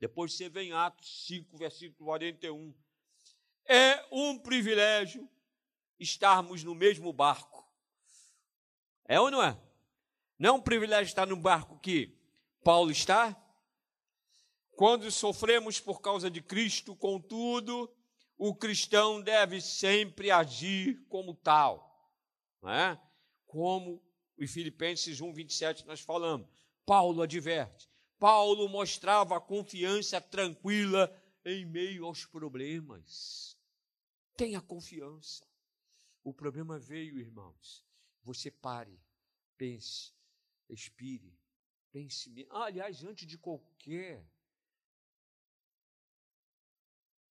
Depois 0.00 0.34
você 0.34 0.48
vem 0.48 0.72
Atos 0.72 1.26
5, 1.26 1.56
versículo 1.56 2.06
41. 2.06 2.74
É 3.66 4.04
um 4.10 4.38
privilégio 4.38 5.30
estarmos 5.98 6.64
no 6.64 6.74
mesmo 6.74 7.12
barco. 7.12 7.70
É 9.04 9.20
ou 9.20 9.30
não 9.30 9.42
é? 9.42 9.56
Não 10.38 10.48
é 10.50 10.52
um 10.52 10.60
privilégio 10.60 11.10
estar 11.10 11.26
no 11.26 11.36
barco 11.36 11.78
que 11.78 12.18
Paulo 12.64 12.90
está? 12.90 13.40
Quando 14.72 15.10
sofremos 15.10 15.78
por 15.78 16.00
causa 16.00 16.30
de 16.30 16.42
Cristo, 16.42 16.96
contudo, 16.96 17.88
o 18.44 18.52
cristão 18.52 19.22
deve 19.22 19.60
sempre 19.60 20.28
agir 20.28 21.06
como 21.08 21.32
tal, 21.32 22.12
não 22.60 22.70
é? 22.70 23.00
Como 23.46 24.02
em 24.36 24.48
Filipenses 24.48 25.20
1, 25.20 25.32
27 25.32 25.86
nós 25.86 26.00
falamos. 26.00 26.48
Paulo 26.84 27.22
adverte. 27.22 27.88
Paulo 28.18 28.68
mostrava 28.68 29.40
confiança 29.40 30.20
tranquila 30.20 31.08
em 31.44 31.64
meio 31.64 32.04
aos 32.04 32.26
problemas. 32.26 33.56
Tenha 34.36 34.60
confiança. 34.60 35.46
O 36.24 36.34
problema 36.34 36.80
veio, 36.80 37.20
irmãos. 37.20 37.86
Você 38.24 38.50
pare, 38.50 39.00
pense, 39.56 40.12
expire, 40.68 41.38
pense. 41.92 42.28
Ah, 42.50 42.64
aliás, 42.64 43.04
antes 43.04 43.24
de 43.24 43.38
qualquer 43.38 44.28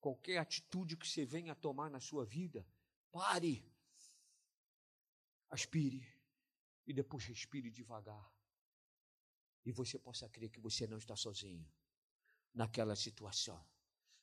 qualquer 0.01 0.39
atitude 0.39 0.97
que 0.97 1.07
você 1.07 1.23
venha 1.25 1.53
a 1.53 1.55
tomar 1.55 1.89
na 1.89 1.99
sua 1.99 2.25
vida, 2.25 2.67
pare, 3.11 3.63
aspire 5.49 6.05
e 6.85 6.91
depois 6.93 7.23
respire 7.25 7.69
devagar. 7.69 8.29
E 9.63 9.71
você 9.71 9.99
possa 9.99 10.27
crer 10.27 10.49
que 10.49 10.59
você 10.59 10.87
não 10.87 10.97
está 10.97 11.15
sozinho 11.15 11.71
naquela 12.51 12.95
situação. 12.95 13.63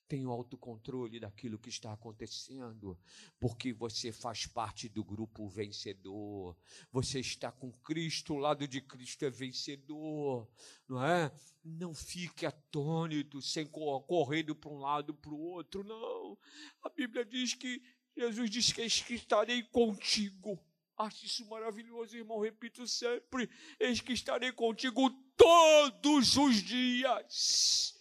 Tenha 0.09 0.27
o 0.27 0.33
autocontrole 0.33 1.21
daquilo 1.21 1.59
que 1.59 1.68
está 1.68 1.92
acontecendo, 1.92 2.99
porque 3.38 3.75
você 3.75 4.11
faz 4.11 4.47
parte 4.47 4.88
do 4.88 5.05
grupo 5.05 5.47
vencedor. 5.47 6.57
Você 6.90 7.21
está 7.21 7.53
com 7.53 7.71
Cristo, 7.71 8.33
o 8.33 8.38
lado 8.38 8.66
de 8.66 8.81
Cristo 8.81 9.27
é 9.27 9.31
vencedor, 9.31 10.49
não 10.88 11.05
é? 11.05 11.31
Não 11.62 11.92
fique 11.94 12.47
atônito, 12.47 13.42
sem 13.42 13.66
correndo 13.66 14.57
para 14.57 14.71
um 14.71 14.79
lado 14.79 15.12
para 15.12 15.31
o 15.31 15.38
outro, 15.38 15.85
não. 15.85 16.38
A 16.83 16.88
Bíblia 16.88 17.23
diz 17.23 17.53
que 17.53 17.83
Jesus 18.16 18.79
eis 18.79 19.03
que 19.03 19.12
estarei 19.12 19.62
contigo. 19.62 20.59
Acho 20.97 21.27
isso 21.27 21.47
maravilhoso, 21.51 22.16
irmão. 22.16 22.40
Repito 22.40 22.87
sempre: 22.87 23.51
eis 23.79 24.01
que 24.01 24.14
estarei 24.14 24.53
contigo 24.53 25.11
todos 25.37 26.38
os 26.38 26.62
dias 26.62 27.97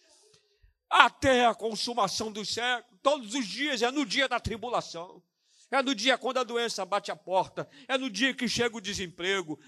até 0.90 1.46
a 1.46 1.56
consumação 1.56 2.32
do 2.32 2.46
século. 2.46 3.00
Todos 3.02 3.34
os 3.34 3.46
dias 3.46 3.82
é 3.82 3.92
no 3.92 4.06
dia 4.06 4.28
da 4.28 4.40
tribulação. 4.40 5.24
É 5.70 5.82
no 5.82 5.94
dia 5.94 6.18
quando 6.18 6.38
a 6.38 6.44
doença 6.44 6.86
bate 6.86 7.12
a 7.12 7.16
porta, 7.16 7.70
é 7.88 7.98
no 7.98 8.10
dia 8.10 8.34
que 8.34 8.48
chega 8.48 8.78
o 8.78 8.82
desemprego. 8.82 9.60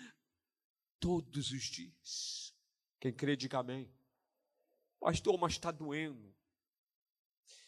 Todos 1.00 1.52
os 1.52 1.64
dias. 1.64 2.54
Quem 3.00 3.14
crê, 3.14 3.36
diga 3.36 3.60
amém. 3.60 3.92
Pastor, 5.00 5.38
mas 5.38 5.54
está 5.54 5.72
doendo. 5.72 6.36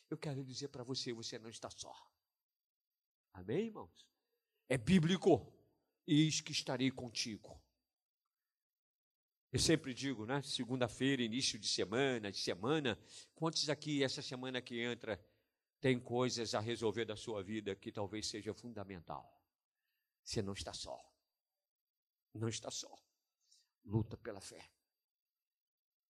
Eu 0.10 0.18
quero 0.18 0.44
dizer 0.44 0.68
para 0.70 0.84
você: 0.84 1.14
você 1.14 1.40
não 1.40 1.50
está 1.50 1.70
só. 1.70 1.94
Amém, 3.34 3.68
irmãos? 3.68 4.06
É 4.68 4.78
bíblico. 4.78 5.54
Eis 6.06 6.42
que 6.42 6.52
estarei 6.52 6.92
contigo. 6.92 7.61
Eu 9.52 9.60
sempre 9.60 9.94
digo, 9.94 10.26
né? 10.26 10.42
Segunda-feira, 10.44 11.22
início 11.22 11.60
de 11.60 11.68
semana, 11.68 12.32
de 12.32 12.38
semana. 12.38 12.98
Quantos 13.36 13.70
aqui, 13.70 14.02
essa 14.02 14.22
semana 14.22 14.62
que 14.62 14.80
entra, 14.80 15.22
tem 15.82 16.00
coisas 16.00 16.56
a 16.56 16.62
resolver 16.62 17.04
da 17.04 17.18
sua 17.18 17.44
vida 17.44 17.76
que 17.76 17.92
talvez 17.92 18.28
seja 18.28 18.54
fundamental? 18.54 19.30
Você 20.24 20.42
não 20.42 20.54
está 20.54 20.74
só. 20.74 20.98
Não 22.34 22.48
está 22.48 22.72
só. 22.72 22.96
Luta 23.84 24.16
pela 24.16 24.40
fé. 24.40 24.72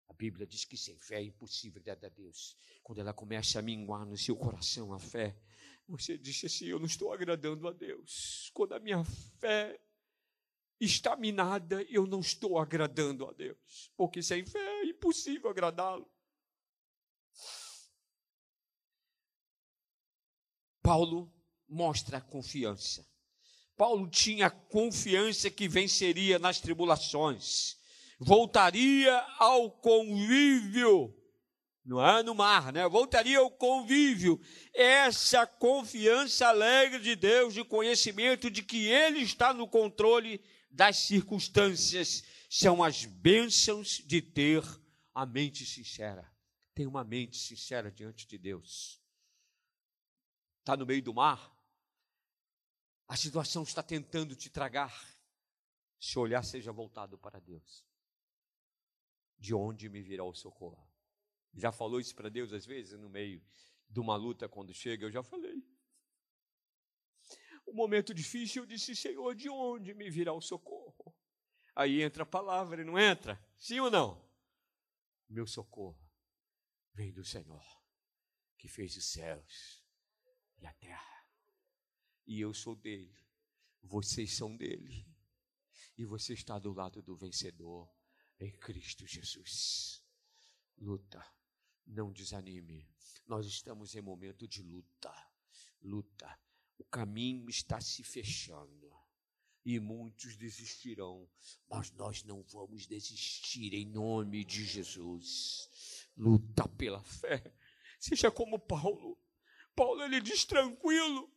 A 0.07 0.13
Bíblia 0.13 0.45
diz 0.45 0.63
que 0.63 0.77
sem 0.77 0.99
fé 0.99 1.15
é 1.15 1.23
impossível 1.23 1.81
dar 1.81 1.97
a 2.05 2.09
Deus. 2.09 2.55
Quando 2.83 2.99
ela 2.99 3.13
começa 3.13 3.57
a 3.57 3.61
minguar 3.61 4.05
no 4.05 4.17
seu 4.17 4.35
coração 4.35 4.93
a 4.93 4.99
fé, 4.99 5.35
você 5.87 6.15
diz 6.15 6.43
assim: 6.43 6.65
Eu 6.65 6.77
não 6.77 6.85
estou 6.85 7.11
agradando 7.11 7.67
a 7.67 7.71
Deus. 7.71 8.51
Quando 8.53 8.73
a 8.73 8.79
minha 8.79 9.03
fé 9.39 9.81
está 10.85 11.15
minada, 11.15 11.83
eu 11.89 12.07
não 12.07 12.19
estou 12.19 12.57
agradando 12.57 13.25
a 13.25 13.31
Deus, 13.31 13.91
porque 13.95 14.21
sem 14.23 14.45
fé 14.45 14.59
é 14.59 14.85
impossível 14.85 15.49
agradá-lo. 15.49 16.09
Paulo 20.81 21.31
mostra 21.69 22.17
a 22.17 22.21
confiança. 22.21 23.07
Paulo 23.77 24.09
tinha 24.09 24.49
confiança 24.49 25.49
que 25.49 25.67
venceria 25.67 26.37
nas 26.37 26.59
tribulações, 26.59 27.77
voltaria 28.19 29.15
ao 29.39 29.71
convívio, 29.71 31.15
não 31.83 32.05
é 32.05 32.21
no 32.21 32.35
mar, 32.35 32.71
né? 32.71 32.87
Voltaria 32.87 33.39
ao 33.39 33.49
convívio. 33.49 34.39
Essa 34.73 35.47
confiança 35.47 36.47
alegre 36.47 36.99
de 36.99 37.15
Deus, 37.15 37.55
de 37.55 37.63
conhecimento 37.63 38.51
de 38.51 38.61
que 38.61 38.87
Ele 38.87 39.19
está 39.19 39.51
no 39.51 39.67
controle 39.67 40.39
das 40.71 40.97
circunstâncias 40.97 42.23
são 42.49 42.83
as 42.83 43.05
bênçãos 43.05 44.01
de 44.05 44.21
ter 44.21 44.63
a 45.13 45.25
mente 45.25 45.65
sincera. 45.65 46.31
Tem 46.73 46.87
uma 46.87 47.03
mente 47.03 47.37
sincera 47.37 47.91
diante 47.91 48.25
de 48.25 48.37
Deus. 48.37 49.01
Está 50.59 50.77
no 50.77 50.85
meio 50.85 51.01
do 51.01 51.13
mar, 51.13 51.51
a 53.07 53.15
situação 53.17 53.63
está 53.63 53.83
tentando 53.83 54.35
te 54.35 54.49
tragar. 54.49 55.05
Se 55.99 56.17
olhar, 56.17 56.43
seja 56.43 56.71
voltado 56.71 57.17
para 57.17 57.39
Deus. 57.39 57.85
De 59.37 59.53
onde 59.53 59.89
me 59.89 60.01
virá 60.01 60.23
o 60.23 60.33
socorro? 60.33 60.89
Já 61.53 61.71
falou 61.71 61.99
isso 61.99 62.15
para 62.15 62.29
Deus 62.29 62.53
às 62.53 62.65
vezes, 62.65 62.97
no 62.97 63.09
meio 63.09 63.43
de 63.89 63.99
uma 63.99 64.15
luta, 64.15 64.47
quando 64.47 64.73
chega? 64.73 65.05
Eu 65.05 65.11
já 65.11 65.21
falei 65.21 65.61
um 67.71 67.75
momento 67.75 68.13
difícil, 68.13 68.63
eu 68.63 68.67
disse: 68.67 68.95
Senhor, 68.95 69.33
de 69.33 69.49
onde 69.49 69.93
me 69.93 70.09
virá 70.09 70.33
o 70.33 70.41
socorro? 70.41 71.15
Aí 71.73 72.01
entra 72.01 72.23
a 72.23 72.25
palavra 72.25 72.81
e 72.81 72.85
não 72.85 72.99
entra? 72.99 73.41
Sim 73.57 73.79
ou 73.79 73.89
não? 73.89 74.21
Meu 75.29 75.47
socorro 75.47 75.97
vem 76.93 77.13
do 77.13 77.23
Senhor, 77.23 77.63
que 78.57 78.67
fez 78.67 78.95
os 78.97 79.05
céus 79.05 79.81
e 80.59 80.65
a 80.65 80.73
terra. 80.73 81.25
E 82.27 82.39
eu 82.39 82.53
sou 82.53 82.75
dele, 82.75 83.17
vocês 83.81 84.35
são 84.35 84.55
dele. 84.55 85.07
E 85.97 86.05
você 86.05 86.33
está 86.33 86.59
do 86.59 86.73
lado 86.73 87.01
do 87.01 87.15
vencedor 87.15 87.89
em 88.39 88.51
Cristo 88.51 89.05
Jesus. 89.05 90.03
Luta, 90.77 91.25
não 91.85 92.11
desanime. 92.11 92.89
Nós 93.27 93.45
estamos 93.45 93.95
em 93.95 94.01
momento 94.01 94.47
de 94.47 94.63
luta. 94.63 95.13
Luta 95.81 96.39
o 96.81 96.83
caminho 96.85 97.47
está 97.47 97.79
se 97.79 98.03
fechando 98.03 98.91
e 99.63 99.79
muitos 99.79 100.35
desistirão, 100.35 101.29
mas 101.69 101.91
nós 101.91 102.23
não 102.23 102.41
vamos 102.41 102.87
desistir 102.87 103.71
em 103.75 103.85
nome 103.85 104.43
de 104.43 104.65
Jesus. 104.65 106.09
Luta 106.17 106.67
pela 106.69 107.03
fé. 107.03 107.53
Seja 107.99 108.31
como 108.31 108.57
Paulo. 108.57 109.15
Paulo 109.75 110.01
ele 110.01 110.19
diz 110.19 110.43
tranquilo. 110.43 111.31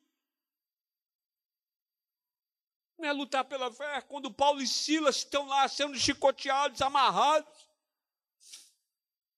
Não 2.97 3.07
é 3.07 3.13
lutar 3.13 3.45
pela 3.45 3.71
fé 3.71 4.01
quando 4.01 4.33
Paulo 4.33 4.63
e 4.63 4.67
Silas 4.67 5.17
estão 5.17 5.47
lá 5.47 5.69
sendo 5.69 5.99
chicoteados, 5.99 6.81
amarrados. 6.81 7.69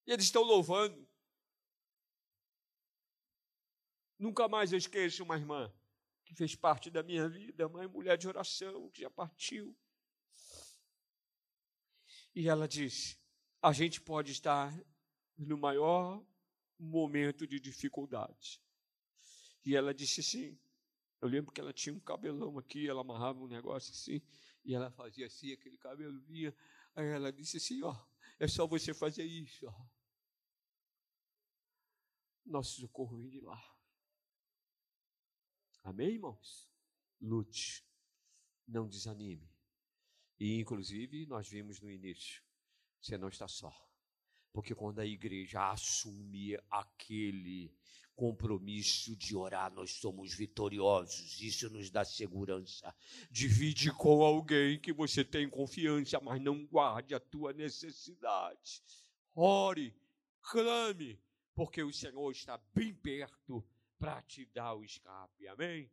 E 0.07 0.13
eles 0.13 0.27
estão 0.27 0.43
louvando. 0.43 1.05
Nunca 4.17 4.47
mais 4.47 4.71
eu 4.71 4.79
esqueço 4.79 5.25
uma 5.25 5.37
irmã 5.37 5.75
que 6.27 6.35
fez 6.35 6.57
parte 6.57 6.91
da 6.91 7.03
minha 7.05 7.29
vida, 7.29 7.69
mãe, 7.69 7.87
mulher 7.87 8.19
de 8.19 8.27
oração, 8.27 8.91
que 8.91 9.01
já 9.01 9.09
partiu. 9.09 9.75
E 12.35 12.49
ela 12.49 12.67
disse: 12.67 13.17
a 13.63 13.73
gente 13.73 14.01
pode 14.01 14.33
estar 14.33 14.77
no 15.39 15.57
maior 15.57 16.23
momento 16.79 17.47
de 17.47 17.61
dificuldade. 17.61 18.61
E 19.65 19.77
ela 19.77 19.95
disse 19.95 20.21
assim: 20.21 20.59
eu 21.21 21.29
lembro 21.29 21.53
que 21.53 21.61
ela 21.61 21.73
tinha 21.73 21.95
um 21.95 22.01
cabelão 22.01 22.59
aqui, 22.59 22.89
ela 22.89 23.01
amarrava 23.01 23.39
um 23.39 23.47
negócio 23.47 23.93
assim, 23.93 24.21
e 24.65 24.75
ela 24.75 24.91
fazia 24.91 25.27
assim, 25.27 25.53
aquele 25.53 25.79
cabelo 25.79 26.21
vinha. 26.23 26.55
Aí 26.97 27.07
ela 27.07 27.33
disse 27.33 27.59
assim: 27.59 27.83
ó, 27.85 27.97
é 28.39 28.49
só 28.49 28.67
você 28.67 28.93
fazer 28.93 29.25
isso, 29.25 29.65
ó. 29.67 29.87
Nosso 32.45 32.81
socorro 32.81 33.17
vem 33.17 33.29
de 33.29 33.41
lá. 33.41 33.76
Amém, 35.87 36.15
irmãos? 36.15 36.69
Lute, 37.21 37.85
não 38.67 38.89
desanime. 38.89 39.49
E, 40.37 40.59
inclusive, 40.59 41.25
nós 41.27 41.49
vimos 41.49 41.81
no 41.81 41.89
início, 41.89 42.43
você 43.01 43.17
não 43.17 43.29
está 43.29 43.47
só. 43.47 43.73
Porque 44.53 44.75
quando 44.75 44.99
a 44.99 45.07
igreja 45.07 45.71
assume 45.71 46.59
aquele 46.69 47.73
compromisso 48.17 49.15
de 49.15 49.37
orar, 49.37 49.73
nós 49.73 49.93
somos 49.93 50.35
vitoriosos. 50.35 51.41
Isso 51.41 51.71
nos 51.71 51.89
dá 51.89 52.05
segurança. 52.05 52.93
Divide 53.31 53.93
com 53.93 54.25
alguém 54.25 54.81
que 54.81 54.93
você 54.93 55.25
tem 55.25 55.49
confiança, 55.49 56.19
mas 56.21 56.43
não 56.43 56.67
guarde 56.67 57.15
a 57.15 57.21
tua 57.21 57.53
necessidade. 57.53 58.83
Ore, 59.37 59.95
clame, 60.43 61.17
porque 61.55 61.81
o 61.81 61.93
Senhor 61.93 62.33
está 62.33 62.59
bem 62.75 62.93
perto 62.93 63.65
para 63.99 64.23
te 64.23 64.47
dar 64.47 64.75
o 64.75 64.85
escape. 64.85 65.49
Amém? 65.49 65.91